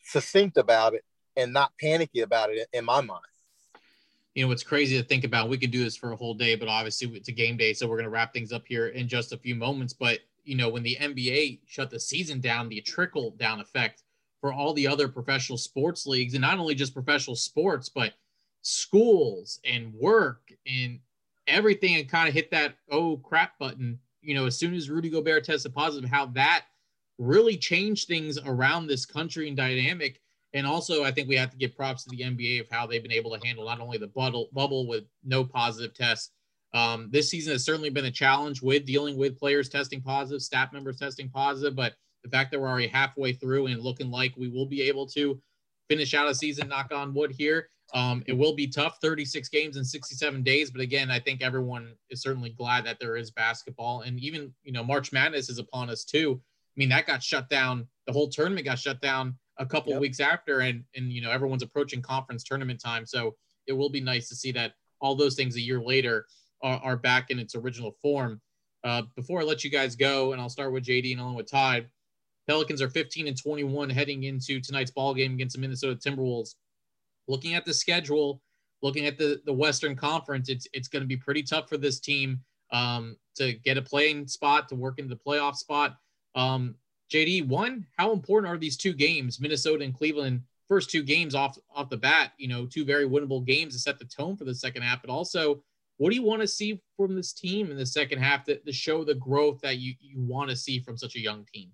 succinct 0.03 0.57
about 0.57 0.93
it 0.93 1.03
and 1.35 1.53
not 1.53 1.71
panicky 1.79 2.21
about 2.21 2.51
it 2.51 2.67
in 2.73 2.85
my 2.85 3.01
mind 3.01 3.21
you 4.35 4.45
know, 4.45 4.51
it's 4.51 4.63
crazy 4.63 4.97
to 4.97 5.03
think 5.03 5.23
about. 5.23 5.49
We 5.49 5.57
could 5.57 5.71
do 5.71 5.83
this 5.83 5.97
for 5.97 6.11
a 6.11 6.15
whole 6.15 6.33
day, 6.33 6.55
but 6.55 6.69
obviously 6.69 7.09
it's 7.09 7.27
a 7.27 7.33
game 7.33 7.57
day, 7.57 7.73
so 7.73 7.87
we're 7.87 7.97
going 7.97 8.05
to 8.05 8.11
wrap 8.11 8.33
things 8.33 8.53
up 8.53 8.63
here 8.65 8.87
in 8.87 9.07
just 9.07 9.33
a 9.33 9.37
few 9.37 9.55
moments. 9.55 9.93
But 9.93 10.19
you 10.43 10.55
know, 10.55 10.69
when 10.69 10.83
the 10.83 10.97
NBA 10.99 11.59
shut 11.67 11.89
the 11.89 11.99
season 11.99 12.39
down, 12.39 12.69
the 12.69 12.81
trickle 12.81 13.31
down 13.31 13.59
effect 13.59 14.03
for 14.39 14.53
all 14.53 14.73
the 14.73 14.87
other 14.87 15.07
professional 15.07 15.57
sports 15.57 16.07
leagues, 16.07 16.33
and 16.33 16.41
not 16.41 16.59
only 16.59 16.75
just 16.75 16.93
professional 16.93 17.35
sports, 17.35 17.89
but 17.89 18.13
schools 18.61 19.59
and 19.65 19.93
work 19.93 20.51
and 20.65 20.99
everything, 21.47 21.95
and 21.95 22.09
kind 22.09 22.29
of 22.29 22.33
hit 22.33 22.51
that 22.51 22.75
oh 22.89 23.17
crap 23.17 23.59
button. 23.59 23.99
You 24.21 24.35
know, 24.35 24.45
as 24.45 24.57
soon 24.57 24.73
as 24.73 24.89
Rudy 24.89 25.09
Gobert 25.09 25.45
tested 25.45 25.73
positive, 25.73 26.09
how 26.09 26.27
that 26.27 26.65
really 27.17 27.57
changed 27.57 28.07
things 28.07 28.37
around 28.45 28.87
this 28.87 29.05
country 29.05 29.47
and 29.47 29.57
dynamic 29.57 30.21
and 30.53 30.67
also, 30.67 31.03
I 31.03 31.11
think 31.11 31.29
we 31.29 31.35
have 31.37 31.51
to 31.51 31.57
give 31.57 31.75
props 31.75 32.03
to 32.03 32.09
the 32.09 32.23
NBA 32.23 32.59
of 32.59 32.67
how 32.69 32.85
they've 32.85 33.01
been 33.01 33.11
able 33.11 33.35
to 33.37 33.45
handle 33.45 33.65
not 33.65 33.79
only 33.79 33.97
the 33.97 34.07
bubble, 34.07 34.49
bubble 34.51 34.85
with 34.85 35.05
no 35.23 35.45
positive 35.45 35.93
tests. 35.93 36.31
Um, 36.73 37.09
this 37.11 37.29
season 37.29 37.53
has 37.53 37.63
certainly 37.63 37.89
been 37.89 38.05
a 38.05 38.11
challenge 38.11 38.61
with 38.61 38.85
dealing 38.85 39.17
with 39.17 39.37
players 39.37 39.69
testing 39.69 40.01
positive, 40.01 40.41
staff 40.41 40.73
members 40.73 40.97
testing 40.97 41.29
positive, 41.29 41.75
but 41.75 41.93
the 42.23 42.29
fact 42.29 42.51
that 42.51 42.59
we're 42.59 42.67
already 42.67 42.87
halfway 42.87 43.33
through 43.33 43.67
and 43.67 43.81
looking 43.81 44.11
like 44.11 44.33
we 44.37 44.47
will 44.47 44.65
be 44.65 44.81
able 44.81 45.05
to 45.07 45.41
finish 45.89 46.13
out 46.13 46.29
a 46.29 46.35
season, 46.35 46.67
knock 46.67 46.91
on 46.93 47.13
wood 47.13 47.31
here, 47.31 47.69
Um, 47.93 48.23
it 48.25 48.33
will 48.33 48.55
be 48.55 48.67
tough 48.67 48.99
36 49.01 49.49
games 49.49 49.75
in 49.75 49.83
67 49.83 50.43
days, 50.43 50.71
but 50.71 50.81
again, 50.81 51.11
I 51.11 51.19
think 51.19 51.41
everyone 51.41 51.93
is 52.09 52.21
certainly 52.21 52.51
glad 52.51 52.85
that 52.85 52.99
there 52.99 53.17
is 53.17 53.31
basketball. 53.31 54.01
And 54.01 54.19
even, 54.19 54.53
you 54.63 54.71
know, 54.71 54.83
March 54.83 55.11
Madness 55.11 55.49
is 55.49 55.59
upon 55.59 55.89
us 55.89 56.05
too. 56.05 56.39
I 56.41 56.75
mean, 56.77 56.89
that 56.89 57.05
got 57.05 57.21
shut 57.21 57.49
down. 57.49 57.87
The 58.07 58.13
whole 58.13 58.29
tournament 58.29 58.65
got 58.65 58.79
shut 58.79 59.01
down 59.01 59.35
a 59.57 59.65
couple 59.65 59.91
yep. 59.91 60.01
weeks 60.01 60.19
after, 60.19 60.61
and 60.61 60.83
and 60.95 61.11
you 61.11 61.21
know 61.21 61.31
everyone's 61.31 61.63
approaching 61.63 62.01
conference 62.01 62.43
tournament 62.43 62.79
time. 62.79 63.05
So 63.05 63.35
it 63.67 63.73
will 63.73 63.89
be 63.89 64.01
nice 64.01 64.29
to 64.29 64.35
see 64.35 64.51
that 64.53 64.73
all 65.01 65.15
those 65.15 65.35
things 65.35 65.55
a 65.55 65.61
year 65.61 65.81
later 65.81 66.25
are, 66.63 66.79
are 66.83 66.97
back 66.97 67.29
in 67.29 67.39
its 67.39 67.55
original 67.55 67.91
form. 68.01 68.41
Uh, 68.83 69.03
before 69.15 69.41
I 69.41 69.43
let 69.43 69.63
you 69.63 69.69
guys 69.69 69.95
go, 69.95 70.31
and 70.31 70.41
I'll 70.41 70.49
start 70.49 70.71
with 70.71 70.85
JD 70.85 71.11
and 71.11 71.21
along 71.21 71.35
with 71.35 71.49
Todd. 71.49 71.87
Pelicans 72.47 72.81
are 72.81 72.89
15 72.89 73.27
and 73.27 73.39
21 73.39 73.89
heading 73.89 74.23
into 74.23 74.59
tonight's 74.59 74.91
ball 74.91 75.13
game 75.13 75.33
against 75.33 75.55
the 75.55 75.61
Minnesota 75.61 75.95
Timberwolves. 75.95 76.55
Looking 77.27 77.53
at 77.53 77.65
the 77.65 77.73
schedule, 77.73 78.41
looking 78.81 79.05
at 79.05 79.17
the 79.17 79.41
the 79.45 79.53
Western 79.53 79.95
Conference, 79.95 80.49
it's 80.49 80.67
it's 80.73 80.87
going 80.87 81.03
to 81.03 81.07
be 81.07 81.17
pretty 81.17 81.43
tough 81.43 81.69
for 81.69 81.77
this 81.77 81.99
team 81.99 82.41
um, 82.71 83.17
to 83.35 83.53
get 83.53 83.77
a 83.77 83.81
playing 83.81 84.27
spot 84.27 84.69
to 84.69 84.75
work 84.75 84.99
into 84.99 85.13
the 85.13 85.21
playoff 85.21 85.55
spot. 85.55 85.97
Um, 86.35 86.75
JD, 87.11 87.47
one, 87.47 87.85
how 87.97 88.13
important 88.13 88.51
are 88.51 88.57
these 88.57 88.77
two 88.77 88.93
games, 88.93 89.39
Minnesota 89.39 89.83
and 89.83 89.93
Cleveland? 89.93 90.41
First 90.67 90.89
two 90.89 91.03
games 91.03 91.35
off 91.35 91.57
off 91.75 91.89
the 91.89 91.97
bat, 91.97 92.31
you 92.37 92.47
know, 92.47 92.65
two 92.65 92.85
very 92.85 93.07
winnable 93.07 93.45
games 93.45 93.73
to 93.73 93.79
set 93.79 93.99
the 93.99 94.05
tone 94.05 94.37
for 94.37 94.45
the 94.45 94.55
second 94.55 94.83
half. 94.83 95.01
But 95.01 95.11
also, 95.11 95.61
what 95.97 96.09
do 96.09 96.15
you 96.15 96.23
want 96.23 96.41
to 96.41 96.47
see 96.47 96.81
from 96.95 97.15
this 97.15 97.33
team 97.33 97.69
in 97.69 97.77
the 97.77 97.85
second 97.85 98.19
half 98.19 98.45
that 98.45 98.65
to 98.65 98.71
show 98.71 99.03
the 99.03 99.15
growth 99.15 99.59
that 99.61 99.77
you, 99.77 99.93
you 99.99 100.21
want 100.21 100.49
to 100.49 100.55
see 100.55 100.79
from 100.79 100.97
such 100.97 101.15
a 101.15 101.19
young 101.19 101.45
team? 101.53 101.71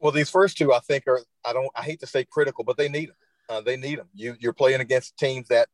Well, 0.00 0.12
these 0.12 0.30
first 0.30 0.58
two, 0.58 0.72
I 0.72 0.80
think, 0.80 1.06
are 1.06 1.20
I 1.44 1.52
don't 1.52 1.70
I 1.76 1.82
hate 1.82 2.00
to 2.00 2.06
say 2.06 2.24
critical, 2.24 2.64
but 2.64 2.76
they 2.76 2.88
need 2.88 3.10
them. 3.10 3.16
Uh, 3.48 3.60
they 3.60 3.76
need 3.76 3.98
them. 3.98 4.08
You 4.14 4.36
you're 4.38 4.52
playing 4.52 4.80
against 4.80 5.16
teams 5.16 5.48
that 5.48 5.68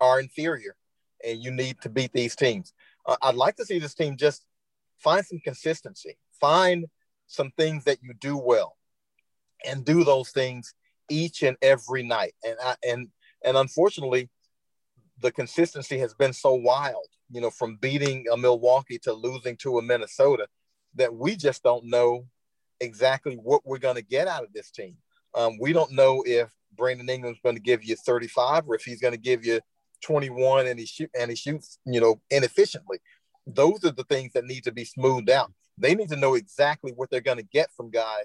are 0.00 0.20
inferior, 0.20 0.76
and 1.24 1.42
you 1.42 1.50
need 1.50 1.80
to 1.82 1.88
beat 1.88 2.12
these 2.12 2.36
teams. 2.36 2.72
Uh, 3.06 3.16
I'd 3.22 3.34
like 3.34 3.56
to 3.56 3.64
see 3.64 3.78
this 3.78 3.94
team 3.94 4.16
just 4.16 4.44
find 4.98 5.24
some 5.24 5.38
consistency, 5.40 6.18
find 6.40 6.86
some 7.26 7.52
things 7.56 7.84
that 7.84 7.98
you 8.02 8.12
do 8.14 8.36
well 8.36 8.76
and 9.64 9.84
do 9.84 10.04
those 10.04 10.30
things 10.30 10.74
each 11.08 11.42
and 11.42 11.56
every 11.62 12.02
night. 12.02 12.34
And 12.44 12.56
I, 12.62 12.74
and 12.86 13.08
and 13.44 13.56
unfortunately, 13.56 14.28
the 15.20 15.32
consistency 15.32 15.98
has 15.98 16.14
been 16.14 16.32
so 16.32 16.54
wild, 16.54 17.06
you 17.30 17.40
know, 17.40 17.50
from 17.50 17.76
beating 17.76 18.26
a 18.32 18.36
Milwaukee 18.36 18.98
to 19.00 19.12
losing 19.12 19.56
to 19.58 19.78
a 19.78 19.82
Minnesota, 19.82 20.48
that 20.94 21.14
we 21.14 21.36
just 21.36 21.62
don't 21.62 21.84
know 21.84 22.26
exactly 22.80 23.36
what 23.36 23.62
we're 23.64 23.78
going 23.78 23.96
to 23.96 24.02
get 24.02 24.28
out 24.28 24.42
of 24.44 24.52
this 24.52 24.70
team. 24.70 24.96
Um, 25.34 25.58
we 25.60 25.72
don't 25.72 25.92
know 25.92 26.22
if 26.26 26.50
Brandon 26.76 27.08
Ingram's 27.08 27.40
going 27.42 27.56
to 27.56 27.62
give 27.62 27.84
you 27.84 27.96
35 27.96 28.64
or 28.68 28.74
if 28.74 28.82
he's 28.82 29.00
going 29.00 29.14
to 29.14 29.20
give 29.20 29.44
you 29.44 29.60
21 30.02 30.66
and 30.66 30.78
he 30.78 30.86
shoot 30.86 31.10
and 31.18 31.30
he 31.30 31.36
shoots, 31.36 31.78
you 31.84 32.00
know, 32.00 32.20
inefficiently. 32.30 32.98
Those 33.46 33.84
are 33.84 33.92
the 33.92 34.04
things 34.04 34.32
that 34.34 34.44
need 34.44 34.64
to 34.64 34.72
be 34.72 34.84
smoothed 34.84 35.30
out. 35.30 35.52
They 35.78 35.94
need 35.94 36.08
to 36.08 36.16
know 36.16 36.34
exactly 36.34 36.92
what 36.92 37.10
they're 37.10 37.20
going 37.20 37.38
to 37.38 37.44
get 37.44 37.70
from 37.76 37.90
guys 37.90 38.24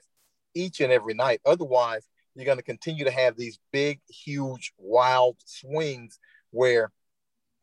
each 0.55 0.81
and 0.81 0.91
every 0.91 1.13
night. 1.13 1.41
Otherwise, 1.45 2.05
you're 2.35 2.45
going 2.45 2.57
to 2.57 2.63
continue 2.63 3.05
to 3.05 3.11
have 3.11 3.35
these 3.35 3.59
big, 3.71 3.99
huge, 4.09 4.73
wild 4.77 5.37
swings 5.45 6.19
where 6.51 6.91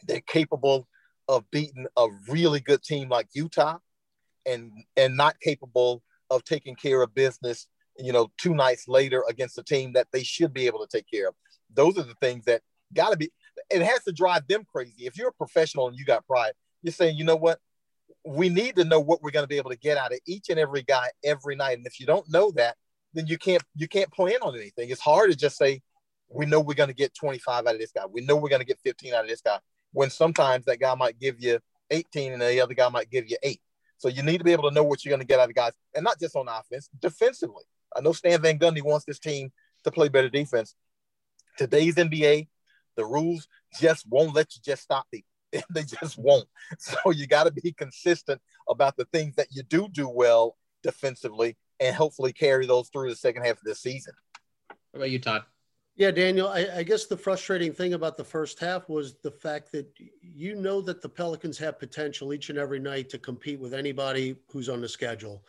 they're 0.06 0.20
capable 0.20 0.86
of 1.26 1.50
beating 1.50 1.86
a 1.96 2.06
really 2.28 2.60
good 2.60 2.82
team 2.82 3.08
like 3.08 3.28
Utah 3.32 3.78
and 4.46 4.72
and 4.96 5.16
not 5.16 5.40
capable 5.40 6.02
of 6.30 6.44
taking 6.44 6.74
care 6.74 7.02
of 7.02 7.14
business, 7.14 7.66
you 7.98 8.12
know, 8.12 8.30
two 8.38 8.54
nights 8.54 8.88
later 8.88 9.24
against 9.28 9.58
a 9.58 9.62
team 9.62 9.92
that 9.94 10.08
they 10.12 10.22
should 10.22 10.52
be 10.52 10.66
able 10.66 10.86
to 10.86 10.96
take 10.96 11.10
care 11.10 11.28
of. 11.28 11.34
Those 11.74 11.98
are 11.98 12.04
the 12.04 12.14
things 12.14 12.44
that 12.46 12.62
got 12.94 13.10
to 13.10 13.16
be 13.16 13.30
it 13.70 13.82
has 13.82 14.02
to 14.04 14.12
drive 14.12 14.46
them 14.48 14.64
crazy. 14.64 15.06
If 15.06 15.18
you're 15.18 15.28
a 15.28 15.32
professional 15.32 15.88
and 15.88 15.98
you 15.98 16.04
got 16.04 16.26
pride, 16.26 16.52
you're 16.82 16.92
saying, 16.92 17.16
you 17.18 17.24
know 17.24 17.36
what? 17.36 17.58
we 18.24 18.48
need 18.48 18.76
to 18.76 18.84
know 18.84 19.00
what 19.00 19.22
we're 19.22 19.30
going 19.30 19.44
to 19.44 19.48
be 19.48 19.56
able 19.56 19.70
to 19.70 19.78
get 19.78 19.96
out 19.96 20.12
of 20.12 20.18
each 20.26 20.50
and 20.50 20.58
every 20.58 20.82
guy 20.82 21.08
every 21.24 21.56
night. 21.56 21.78
And 21.78 21.86
if 21.86 21.98
you 21.98 22.06
don't 22.06 22.28
know 22.30 22.50
that, 22.52 22.76
then 23.14 23.26
you 23.26 23.38
can't 23.38 23.62
you 23.74 23.88
can't 23.88 24.12
plan 24.12 24.36
on 24.42 24.54
anything. 24.54 24.90
It's 24.90 25.00
hard 25.00 25.30
to 25.30 25.36
just 25.36 25.56
say 25.56 25.80
we 26.28 26.44
know 26.44 26.60
we're 26.60 26.74
going 26.74 26.90
to 26.90 26.94
get 26.94 27.14
25 27.14 27.66
out 27.66 27.74
of 27.74 27.80
this 27.80 27.92
guy. 27.92 28.04
We 28.06 28.20
know 28.20 28.36
we're 28.36 28.50
going 28.50 28.60
to 28.60 28.66
get 28.66 28.78
15 28.84 29.14
out 29.14 29.22
of 29.22 29.28
this 29.28 29.40
guy. 29.40 29.58
When 29.92 30.10
sometimes 30.10 30.66
that 30.66 30.78
guy 30.78 30.94
might 30.94 31.18
give 31.18 31.36
you 31.40 31.58
18 31.90 32.34
and 32.34 32.42
the 32.42 32.60
other 32.60 32.74
guy 32.74 32.88
might 32.90 33.10
give 33.10 33.30
you 33.30 33.38
eight. 33.42 33.62
So 33.96 34.08
you 34.08 34.22
need 34.22 34.38
to 34.38 34.44
be 34.44 34.52
able 34.52 34.68
to 34.68 34.74
know 34.74 34.84
what 34.84 35.04
you're 35.04 35.10
going 35.10 35.20
to 35.20 35.26
get 35.26 35.40
out 35.40 35.48
of 35.48 35.54
guys, 35.54 35.72
and 35.94 36.04
not 36.04 36.20
just 36.20 36.36
on 36.36 36.46
offense, 36.48 36.88
defensively. 37.00 37.64
I 37.96 38.00
know 38.00 38.12
Stan 38.12 38.40
Van 38.42 38.58
Gundy 38.58 38.82
wants 38.82 39.04
this 39.04 39.18
team 39.18 39.50
to 39.84 39.90
play 39.90 40.08
better 40.08 40.28
defense. 40.28 40.74
Today's 41.56 41.96
NBA, 41.96 42.48
the 42.96 43.04
rules 43.04 43.48
just 43.80 44.06
won't 44.08 44.34
let 44.34 44.54
you 44.54 44.62
just 44.64 44.82
stop 44.82 45.06
people. 45.10 45.28
they 45.70 45.82
just 45.82 46.18
won't. 46.18 46.48
So 46.78 47.10
you 47.10 47.26
got 47.26 47.44
to 47.44 47.52
be 47.52 47.72
consistent 47.72 48.40
about 48.68 48.96
the 48.96 49.06
things 49.06 49.36
that 49.36 49.48
you 49.50 49.62
do 49.62 49.88
do 49.90 50.08
well 50.08 50.56
defensively 50.82 51.56
and 51.80 51.94
hopefully 51.94 52.32
carry 52.32 52.66
those 52.66 52.88
through 52.88 53.08
the 53.10 53.16
second 53.16 53.44
half 53.44 53.56
of 53.56 53.64
the 53.64 53.74
season. 53.74 54.12
What 54.90 55.00
about 55.00 55.10
you, 55.10 55.18
Todd? 55.18 55.42
Yeah, 55.96 56.12
Daniel, 56.12 56.46
I, 56.46 56.68
I, 56.76 56.82
guess 56.84 57.06
the 57.06 57.16
frustrating 57.16 57.72
thing 57.72 57.94
about 57.94 58.16
the 58.16 58.22
first 58.22 58.60
half 58.60 58.88
was 58.88 59.16
the 59.24 59.32
fact 59.32 59.72
that 59.72 59.92
you 60.22 60.54
know 60.54 60.80
that 60.82 61.02
the 61.02 61.08
Pelicans 61.08 61.58
have 61.58 61.80
potential 61.80 62.32
each 62.32 62.50
and 62.50 62.58
every 62.58 62.78
night 62.78 63.08
to 63.10 63.18
compete 63.18 63.58
with 63.58 63.74
anybody 63.74 64.36
who's 64.46 64.68
on 64.68 64.80
the 64.80 64.88
schedule. 64.88 65.42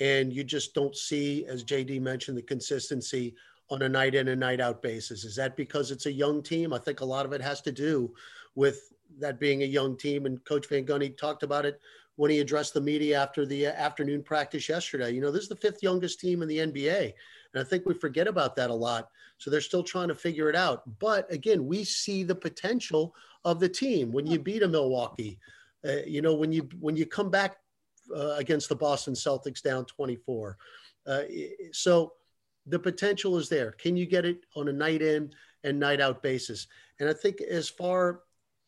And 0.00 0.32
you 0.32 0.44
just 0.44 0.74
don't 0.74 0.96
see, 0.96 1.46
as 1.46 1.64
JD 1.64 2.00
mentioned, 2.00 2.36
the 2.36 2.42
consistency 2.42 3.34
on 3.70 3.82
a 3.82 3.88
night 3.88 4.14
in 4.14 4.28
and 4.28 4.40
night 4.40 4.60
out 4.60 4.82
basis. 4.82 5.24
Is 5.24 5.36
that 5.36 5.56
because 5.56 5.90
it's 5.90 6.06
a 6.06 6.12
young 6.12 6.42
team? 6.42 6.72
I 6.72 6.78
think 6.78 7.00
a 7.00 7.04
lot 7.04 7.26
of 7.26 7.32
it 7.32 7.40
has 7.40 7.60
to 7.62 7.72
do 7.72 8.12
with 8.54 8.92
that 9.18 9.40
being 9.40 9.62
a 9.62 9.66
young 9.66 9.96
team. 9.96 10.26
And 10.26 10.44
Coach 10.44 10.68
Van 10.68 10.84
Gundy 10.84 11.16
talked 11.16 11.42
about 11.42 11.64
it 11.64 11.80
when 12.16 12.30
he 12.30 12.40
addressed 12.40 12.74
the 12.74 12.80
media 12.80 13.20
after 13.20 13.46
the 13.46 13.66
afternoon 13.66 14.22
practice 14.22 14.68
yesterday. 14.68 15.10
You 15.12 15.20
know, 15.20 15.30
this 15.30 15.44
is 15.44 15.48
the 15.48 15.56
fifth 15.56 15.82
youngest 15.82 16.20
team 16.20 16.42
in 16.42 16.48
the 16.48 16.58
NBA. 16.58 17.12
And 17.54 17.60
I 17.60 17.64
think 17.64 17.86
we 17.86 17.94
forget 17.94 18.26
about 18.28 18.56
that 18.56 18.70
a 18.70 18.74
lot. 18.74 19.08
So 19.38 19.50
they're 19.50 19.60
still 19.60 19.82
trying 19.82 20.08
to 20.08 20.14
figure 20.14 20.48
it 20.48 20.56
out. 20.56 20.82
But 20.98 21.30
again, 21.32 21.66
we 21.66 21.84
see 21.84 22.22
the 22.22 22.34
potential 22.34 23.14
of 23.44 23.60
the 23.60 23.68
team 23.68 24.12
when 24.12 24.26
you 24.26 24.38
beat 24.38 24.62
a 24.62 24.68
Milwaukee. 24.68 25.38
Uh, 25.86 26.02
you 26.06 26.22
know, 26.22 26.34
when 26.34 26.50
you 26.52 26.68
when 26.80 26.96
you 26.96 27.04
come 27.04 27.30
back 27.30 27.56
uh, 28.14 28.34
against 28.36 28.68
the 28.68 28.76
Boston 28.76 29.14
Celtics 29.14 29.62
down 29.62 29.84
24. 29.84 30.56
Uh, 31.06 31.22
so 31.72 32.12
the 32.66 32.78
potential 32.78 33.36
is 33.36 33.48
there. 33.48 33.72
Can 33.72 33.96
you 33.96 34.06
get 34.06 34.24
it 34.24 34.46
on 34.56 34.68
a 34.68 34.72
night 34.72 35.02
in 35.02 35.30
and 35.62 35.78
night 35.78 36.00
out 36.00 36.22
basis? 36.22 36.66
And 37.00 37.08
I 37.08 37.12
think 37.12 37.40
as 37.40 37.68
far 37.68 38.20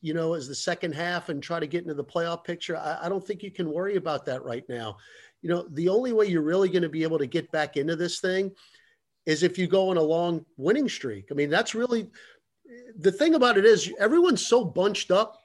you 0.03 0.15
know, 0.15 0.35
as 0.35 0.47
the 0.47 0.55
second 0.55 0.95
half 0.95 1.31
and 1.31 1.43
try 1.43 1.59
to 1.59 1.67
get 1.67 1.83
into 1.83 1.95
the 1.95 2.05
playoff 2.05 2.45
picture. 2.45 2.77
I, 2.77 2.99
I, 3.03 3.09
don't 3.09 3.27
think 3.27 3.43
you 3.43 3.51
can 3.51 3.73
worry 3.73 3.97
about 3.97 4.25
that 4.27 4.45
right 4.45 4.65
now. 4.69 4.99
You 5.43 5.51
know, 5.51 5.67
the 5.73 5.89
only 5.89 6.13
way 6.13 6.27
you're 6.27 6.43
really 6.43 6.69
going 6.69 6.83
to 6.83 6.89
be 6.89 7.03
able 7.03 7.19
to 7.19 7.27
get 7.27 7.51
back 7.51 7.77
into 7.77 7.97
this 7.97 8.21
thing 8.21 8.53
is 9.25 9.43
if 9.43 9.59
you 9.59 9.67
go 9.67 9.91
on 9.91 9.97
a 9.97 10.03
long 10.03 10.45
winning 10.57 10.89
streak. 10.89 11.29
I 11.31 11.35
mean, 11.35 11.51
that's 11.51 11.75
really 11.75 12.09
the 12.99 13.13
thing 13.13 13.35
about 13.35 13.59
it 13.59 13.65
is 13.65 13.93
everyone's 13.99 14.47
so 14.47 14.65
bunched 14.65 15.11
up. 15.11 15.39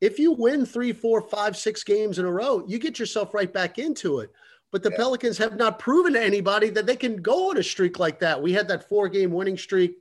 If 0.00 0.18
you 0.18 0.32
win 0.32 0.64
three, 0.64 0.92
four, 0.92 1.20
five, 1.20 1.56
six 1.56 1.82
games 1.82 2.18
in 2.18 2.24
a 2.24 2.30
row, 2.30 2.64
you 2.66 2.78
get 2.78 2.98
yourself 2.98 3.34
right 3.34 3.52
back 3.52 3.78
into 3.78 4.20
it. 4.20 4.30
But 4.70 4.82
the 4.82 4.90
yeah. 4.90 4.96
Pelicans 4.96 5.38
have 5.38 5.56
not 5.56 5.78
proven 5.78 6.12
to 6.12 6.22
anybody 6.22 6.70
that 6.70 6.86
they 6.86 6.96
can 6.96 7.16
go 7.16 7.50
on 7.50 7.56
a 7.56 7.62
streak 7.62 7.98
like 7.98 8.20
that. 8.20 8.40
We 8.40 8.52
had 8.52 8.68
that 8.68 8.88
four 8.88 9.08
game 9.08 9.32
winning 9.32 9.56
streak, 9.56 9.96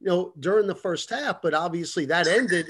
you 0.00 0.08
know, 0.08 0.32
during 0.40 0.66
the 0.66 0.74
first 0.74 1.10
half, 1.10 1.40
but 1.40 1.54
obviously 1.54 2.06
that 2.06 2.26
ended 2.26 2.66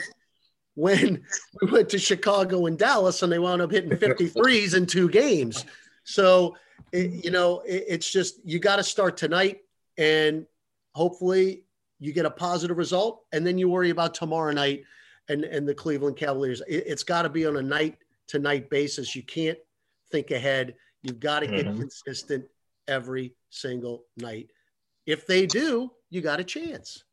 when 0.75 1.23
we 1.63 1.71
went 1.71 1.89
to 1.91 1.99
Chicago 1.99 2.67
and 2.67 2.79
Dallas 2.79 3.23
and 3.23 3.33
they 3.33 3.39
wound 3.39 3.63
up 3.63 3.71
hitting 3.71 3.91
53s 3.99 4.77
in 4.77 4.87
two 4.87 5.09
games. 5.09 5.65
So, 6.05 6.57
it, 6.93 7.11
mm-hmm. 7.11 7.21
you 7.25 7.31
know, 7.31 7.61
it, 7.61 7.85
it's 7.89 8.11
just 8.11 8.41
you 8.45 8.59
got 8.59 8.77
to 8.77 8.85
start 8.85 9.17
tonight 9.17 9.61
and 9.97 10.47
hopefully 10.95 11.65
you 11.99 12.13
get 12.13 12.27
a 12.27 12.31
positive 12.31 12.77
result 12.77 13.25
and 13.33 13.47
then 13.47 13.59
you 13.59 13.69
worry 13.69 13.91
about 13.91 14.15
tomorrow 14.15 14.53
night 14.53 14.83
and, 15.31 15.45
and 15.45 15.67
the 15.67 15.75
Cleveland 15.75 16.17
Cavaliers. 16.17 16.61
It, 16.69 16.89
has 16.89 17.05
got 17.05 17.23
to 17.23 17.29
be 17.29 17.47
on 17.47 17.57
a 17.57 17.63
night 17.63 17.97
to 18.29 18.39
night 18.39 18.69
basis. 18.69 19.15
You 19.15 19.23
can't 19.23 19.59
think 20.11 20.31
ahead. 20.33 20.75
You've 21.03 21.21
got 21.21 21.41
to 21.41 21.47
get 21.47 21.67
mm-hmm. 21.67 21.79
consistent 21.79 22.45
every 22.89 23.35
single 23.49 24.05
night. 24.17 24.51
If 25.07 25.27
they 25.27 25.47
do, 25.47 25.93
you 26.11 26.21
got 26.21 26.41
a 26.41 26.45
chance. 26.45 27.05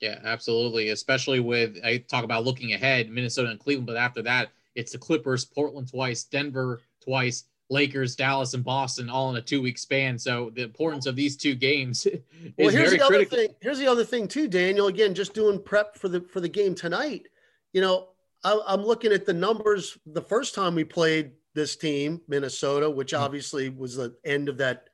Yeah, 0.00 0.18
absolutely. 0.24 0.90
Especially 0.90 1.40
with 1.40 1.78
I 1.84 1.98
talk 1.98 2.24
about 2.24 2.44
looking 2.44 2.74
ahead, 2.74 3.08
Minnesota 3.10 3.50
and 3.50 3.58
Cleveland, 3.58 3.86
but 3.86 3.96
after 3.96 4.22
that, 4.22 4.50
it's 4.74 4.92
the 4.92 4.98
Clippers, 4.98 5.44
Portland 5.44 5.88
twice, 5.88 6.24
Denver 6.24 6.80
twice, 7.02 7.44
Lakers, 7.70 8.16
Dallas, 8.16 8.54
and 8.54 8.64
Boston 8.64 9.08
all 9.08 9.30
in 9.30 9.36
a 9.36 9.42
two-week 9.42 9.78
span. 9.78 10.18
So 10.18 10.50
the 10.54 10.62
importance 10.62 11.06
of 11.06 11.16
these 11.16 11.36
two 11.36 11.54
games 11.54 12.06
is 12.06 12.20
well, 12.58 12.68
here's 12.68 12.90
very 12.90 12.98
the 12.98 13.04
critical. 13.04 13.38
Other 13.38 13.46
thing, 13.46 13.56
here's 13.60 13.78
the 13.78 13.86
other 13.86 14.04
thing 14.04 14.28
too, 14.28 14.48
Daniel. 14.48 14.88
Again, 14.88 15.14
just 15.14 15.34
doing 15.34 15.62
prep 15.62 15.96
for 15.96 16.08
the 16.08 16.20
for 16.20 16.40
the 16.40 16.48
game 16.48 16.74
tonight. 16.74 17.26
You 17.72 17.80
know, 17.80 18.08
I, 18.44 18.60
I'm 18.66 18.84
looking 18.84 19.12
at 19.12 19.26
the 19.26 19.32
numbers. 19.32 19.98
The 20.06 20.22
first 20.22 20.54
time 20.54 20.74
we 20.74 20.84
played 20.84 21.32
this 21.54 21.76
team, 21.76 22.20
Minnesota, 22.28 22.88
which 22.90 23.12
mm-hmm. 23.12 23.22
obviously 23.22 23.68
was 23.68 23.96
the 23.96 24.14
end 24.24 24.48
of 24.48 24.58
that 24.58 24.88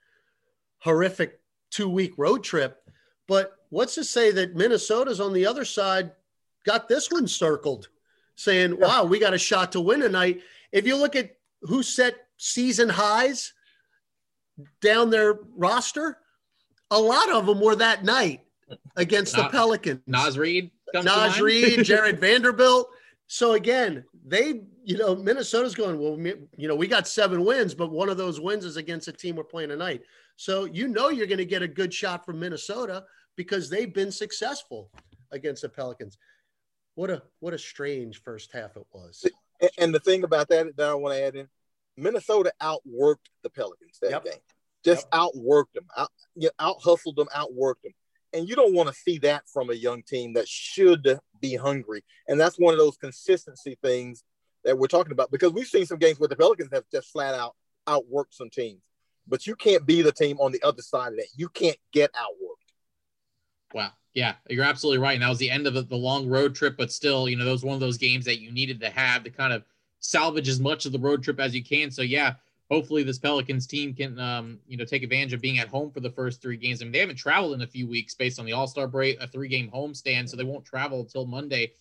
horrific 0.78 1.40
two-week 1.70 2.12
road 2.16 2.42
trip, 2.42 2.82
but 3.26 3.52
what's 3.70 3.94
to 3.96 4.04
say 4.04 4.30
that 4.30 4.56
Minnesota's 4.56 5.20
on 5.20 5.32
the 5.32 5.46
other 5.46 5.64
side 5.64 6.12
got 6.64 6.88
this 6.88 7.10
one 7.10 7.28
circled, 7.28 7.88
saying, 8.36 8.78
wow, 8.78 9.04
we 9.04 9.18
got 9.18 9.34
a 9.34 9.38
shot 9.38 9.72
to 9.72 9.80
win 9.80 10.00
tonight. 10.00 10.40
If 10.72 10.86
you 10.86 10.96
look 10.96 11.16
at 11.16 11.36
who 11.62 11.82
set 11.82 12.14
season 12.36 12.88
highs 12.88 13.52
down 14.80 15.10
their 15.10 15.40
roster, 15.56 16.18
a 16.90 16.98
lot 16.98 17.30
of 17.30 17.46
them 17.46 17.60
were 17.60 17.76
that 17.76 18.04
night 18.04 18.40
against 18.96 19.36
the 19.36 19.48
Pelicans. 19.48 20.00
Naz 20.06 20.38
Reid. 20.38 20.70
Naz 20.94 21.40
Reid, 21.40 21.84
Jarred 21.84 22.20
Vanderbilt. 22.20 22.88
So 23.26 23.52
again, 23.52 24.04
they, 24.26 24.62
you 24.84 24.96
know, 24.96 25.14
Minnesota's 25.14 25.74
going, 25.74 25.98
well, 25.98 26.18
you 26.56 26.68
know, 26.68 26.74
we 26.74 26.86
got 26.86 27.06
seven 27.06 27.44
wins, 27.44 27.74
but 27.74 27.90
one 27.90 28.08
of 28.08 28.16
those 28.16 28.40
wins 28.40 28.64
is 28.64 28.78
against 28.78 29.08
a 29.08 29.12
team 29.12 29.36
we're 29.36 29.44
playing 29.44 29.68
tonight. 29.68 30.02
So 30.36 30.64
you 30.64 30.88
know 30.88 31.08
you're 31.10 31.26
going 31.26 31.38
to 31.38 31.44
get 31.44 31.62
a 31.62 31.68
good 31.68 31.92
shot 31.92 32.24
from 32.24 32.40
Minnesota 32.40 33.04
because 33.36 33.68
they've 33.68 33.92
been 33.92 34.12
successful 34.12 34.90
against 35.32 35.62
the 35.62 35.68
Pelicans. 35.68 36.16
What 36.94 37.10
a 37.10 37.22
what 37.40 37.54
a 37.54 37.58
strange 37.58 38.22
first 38.22 38.52
half 38.52 38.76
it 38.76 38.86
was. 38.92 39.24
And 39.78 39.94
the 39.94 40.00
thing 40.00 40.24
about 40.24 40.48
that 40.48 40.76
that 40.76 40.88
I 40.88 40.94
want 40.94 41.16
to 41.16 41.22
add 41.22 41.34
in, 41.34 41.48
Minnesota 41.96 42.52
outworked 42.62 43.26
the 43.42 43.50
Pelicans 43.50 43.98
that 44.00 44.10
yep. 44.10 44.24
game. 44.24 44.34
Just 44.84 45.06
yep. 45.12 45.22
outworked 45.22 45.72
them, 45.74 45.86
out 45.96 46.10
you 46.36 46.48
know, 46.48 46.52
out 46.60 46.76
hustled 46.82 47.16
them, 47.16 47.28
outworked 47.34 47.82
them. 47.82 47.92
And 48.32 48.48
you 48.48 48.56
don't 48.56 48.74
want 48.74 48.88
to 48.88 48.94
see 48.94 49.18
that 49.18 49.48
from 49.48 49.70
a 49.70 49.74
young 49.74 50.02
team 50.02 50.34
that 50.34 50.48
should 50.48 51.18
be 51.40 51.56
hungry. 51.56 52.04
And 52.26 52.38
that's 52.38 52.58
one 52.58 52.74
of 52.74 52.78
those 52.78 52.96
consistency 52.96 53.78
things 53.82 54.22
that 54.64 54.78
we're 54.78 54.86
talking 54.86 55.12
about 55.12 55.30
because 55.30 55.52
we've 55.52 55.66
seen 55.66 55.86
some 55.86 55.98
games 55.98 56.20
where 56.20 56.28
the 56.28 56.36
Pelicans 56.36 56.70
have 56.72 56.84
just 56.92 57.10
flat 57.10 57.34
out 57.34 57.54
outworked 57.88 58.32
some 58.32 58.50
teams. 58.50 58.82
But 59.26 59.46
you 59.46 59.56
can't 59.56 59.86
be 59.86 60.02
the 60.02 60.12
team 60.12 60.38
on 60.40 60.52
the 60.52 60.62
other 60.62 60.82
side 60.82 61.12
of 61.12 61.16
that. 61.16 61.28
You 61.36 61.48
can't 61.48 61.76
get 61.92 62.12
outworked. 62.12 63.74
Wow. 63.74 63.92
Yeah, 64.14 64.34
you're 64.48 64.64
absolutely 64.64 64.98
right. 64.98 65.14
And 65.14 65.22
that 65.22 65.28
was 65.28 65.38
the 65.38 65.50
end 65.50 65.66
of 65.66 65.74
the, 65.74 65.82
the 65.82 65.96
long 65.96 66.28
road 66.28 66.54
trip, 66.54 66.76
but 66.76 66.90
still, 66.90 67.28
you 67.28 67.36
know, 67.36 67.50
was 67.50 67.64
one 67.64 67.74
of 67.74 67.80
those 67.80 67.98
games 67.98 68.24
that 68.24 68.40
you 68.40 68.50
needed 68.50 68.80
to 68.80 68.90
have 68.90 69.22
to 69.24 69.30
kind 69.30 69.52
of 69.52 69.64
salvage 70.00 70.48
as 70.48 70.60
much 70.60 70.86
of 70.86 70.92
the 70.92 70.98
road 70.98 71.22
trip 71.22 71.38
as 71.38 71.54
you 71.54 71.62
can. 71.62 71.90
So 71.90 72.02
yeah, 72.02 72.34
hopefully 72.70 73.02
this 73.02 73.18
Pelicans 73.18 73.66
team 73.66 73.94
can 73.94 74.18
um, 74.18 74.58
you 74.66 74.76
know 74.76 74.84
take 74.84 75.02
advantage 75.02 75.32
of 75.32 75.40
being 75.40 75.58
at 75.58 75.68
home 75.68 75.90
for 75.90 76.00
the 76.00 76.10
first 76.10 76.42
three 76.42 76.56
games. 76.56 76.80
I 76.80 76.84
mean, 76.84 76.92
they 76.92 76.98
haven't 76.98 77.16
traveled 77.16 77.54
in 77.54 77.62
a 77.62 77.66
few 77.66 77.86
weeks 77.86 78.14
based 78.14 78.38
on 78.38 78.46
the 78.46 78.52
All 78.52 78.66
Star 78.66 78.86
break, 78.86 79.20
a 79.20 79.26
three 79.26 79.48
game 79.48 79.70
homestand, 79.70 80.28
so 80.28 80.36
they 80.36 80.44
won't 80.44 80.64
travel 80.64 81.00
until 81.00 81.26
Monday 81.26 81.72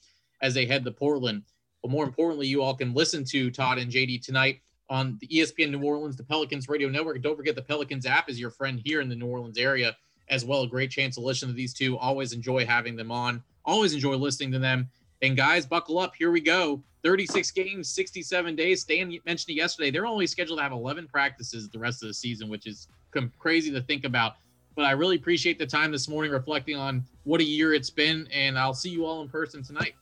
as 0.41 0.53
they 0.53 0.65
head 0.65 0.83
to 0.85 0.91
Portland. 0.91 1.43
But 1.81 1.91
more 1.91 2.05
importantly, 2.05 2.47
you 2.47 2.61
all 2.61 2.75
can 2.75 2.93
listen 2.93 3.23
to 3.25 3.51
Todd 3.51 3.77
and 3.77 3.91
JD 3.91 4.23
tonight 4.23 4.61
on 4.89 5.17
the 5.19 5.27
ESPN 5.27 5.71
New 5.71 5.83
Orleans, 5.83 6.15
the 6.15 6.23
Pelicans 6.23 6.69
Radio 6.69 6.89
Network. 6.89 7.21
Don't 7.21 7.35
forget 7.35 7.55
the 7.55 7.61
Pelicans 7.61 8.05
app 8.05 8.29
is 8.29 8.39
your 8.39 8.49
friend 8.49 8.81
here 8.83 9.01
in 9.01 9.09
the 9.09 9.15
New 9.15 9.27
Orleans 9.27 9.57
area 9.57 9.95
as 10.29 10.45
well. 10.45 10.63
A 10.63 10.67
great 10.67 10.91
chance 10.91 11.15
to 11.15 11.21
listen 11.21 11.47
to 11.49 11.53
these 11.53 11.73
two. 11.73 11.97
Always 11.97 12.33
enjoy 12.33 12.65
having 12.65 12.95
them 12.95 13.11
on. 13.11 13.43
Always 13.65 13.93
enjoy 13.93 14.15
listening 14.15 14.51
to 14.53 14.59
them. 14.59 14.89
And 15.21 15.35
guys, 15.35 15.65
buckle 15.65 15.99
up. 15.99 16.13
Here 16.15 16.31
we 16.31 16.41
go. 16.41 16.83
36 17.03 17.51
games, 17.51 17.89
67 17.89 18.55
days. 18.55 18.81
Stan 18.81 19.17
mentioned 19.25 19.49
it 19.49 19.59
yesterday. 19.59 19.91
They're 19.91 20.05
only 20.05 20.27
scheduled 20.27 20.59
to 20.59 20.63
have 20.63 20.71
11 20.71 21.07
practices 21.07 21.69
the 21.69 21.79
rest 21.79 22.03
of 22.03 22.07
the 22.07 22.13
season, 22.13 22.49
which 22.49 22.67
is 22.67 22.87
crazy 23.39 23.71
to 23.71 23.81
think 23.81 24.05
about. 24.05 24.33
But 24.75 24.85
I 24.85 24.91
really 24.91 25.15
appreciate 25.15 25.57
the 25.57 25.65
time 25.65 25.91
this 25.91 26.07
morning 26.07 26.31
reflecting 26.31 26.75
on 26.75 27.03
what 27.23 27.41
a 27.41 27.43
year 27.43 27.73
it's 27.73 27.89
been. 27.89 28.27
And 28.31 28.59
I'll 28.59 28.75
see 28.75 28.89
you 28.89 29.05
all 29.05 29.21
in 29.21 29.29
person 29.29 29.63
tonight. 29.63 29.95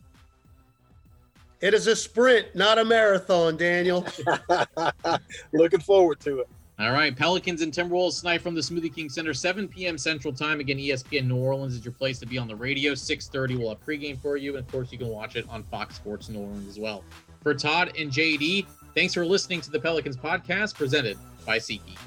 It 1.61 1.73
is 1.73 1.87
a 1.87 1.95
sprint, 1.95 2.53
not 2.53 2.77
a 2.77 2.83
marathon, 2.83 3.55
Daniel. 3.55 4.05
Looking 5.53 5.79
forward 5.79 6.19
to 6.21 6.39
it. 6.41 6.49
All 6.77 6.91
right, 6.91 7.15
Pelicans 7.15 7.61
and 7.61 7.71
Timberwolves 7.71 8.19
tonight 8.19 8.41
from 8.41 8.53
the 8.53 8.59
Smoothie 8.59 8.93
King 8.93 9.09
Center, 9.09 9.33
7 9.33 9.65
p.m. 9.65 9.97
Central 9.97 10.33
Time. 10.33 10.59
Again, 10.59 10.77
ESPN 10.77 11.25
New 11.25 11.37
Orleans 11.37 11.73
is 11.73 11.85
your 11.85 11.93
place 11.93 12.19
to 12.19 12.25
be 12.25 12.37
on 12.37 12.49
the 12.49 12.55
radio. 12.55 12.91
6:30, 12.91 13.57
we'll 13.57 13.69
have 13.69 13.79
pregame 13.79 14.21
for 14.21 14.35
you, 14.35 14.57
and 14.57 14.65
of 14.65 14.69
course, 14.69 14.91
you 14.91 14.97
can 14.97 15.07
watch 15.07 15.37
it 15.37 15.47
on 15.47 15.63
Fox 15.63 15.95
Sports 15.95 16.27
New 16.27 16.39
Orleans 16.39 16.67
as 16.67 16.77
well. 16.77 17.05
For 17.41 17.53
Todd 17.53 17.93
and 17.97 18.11
JD, 18.11 18.65
thanks 18.93 19.13
for 19.13 19.25
listening 19.25 19.61
to 19.61 19.71
the 19.71 19.79
Pelicans 19.79 20.17
podcast 20.17 20.75
presented 20.75 21.17
by 21.45 21.59
SeatGeek. 21.59 21.97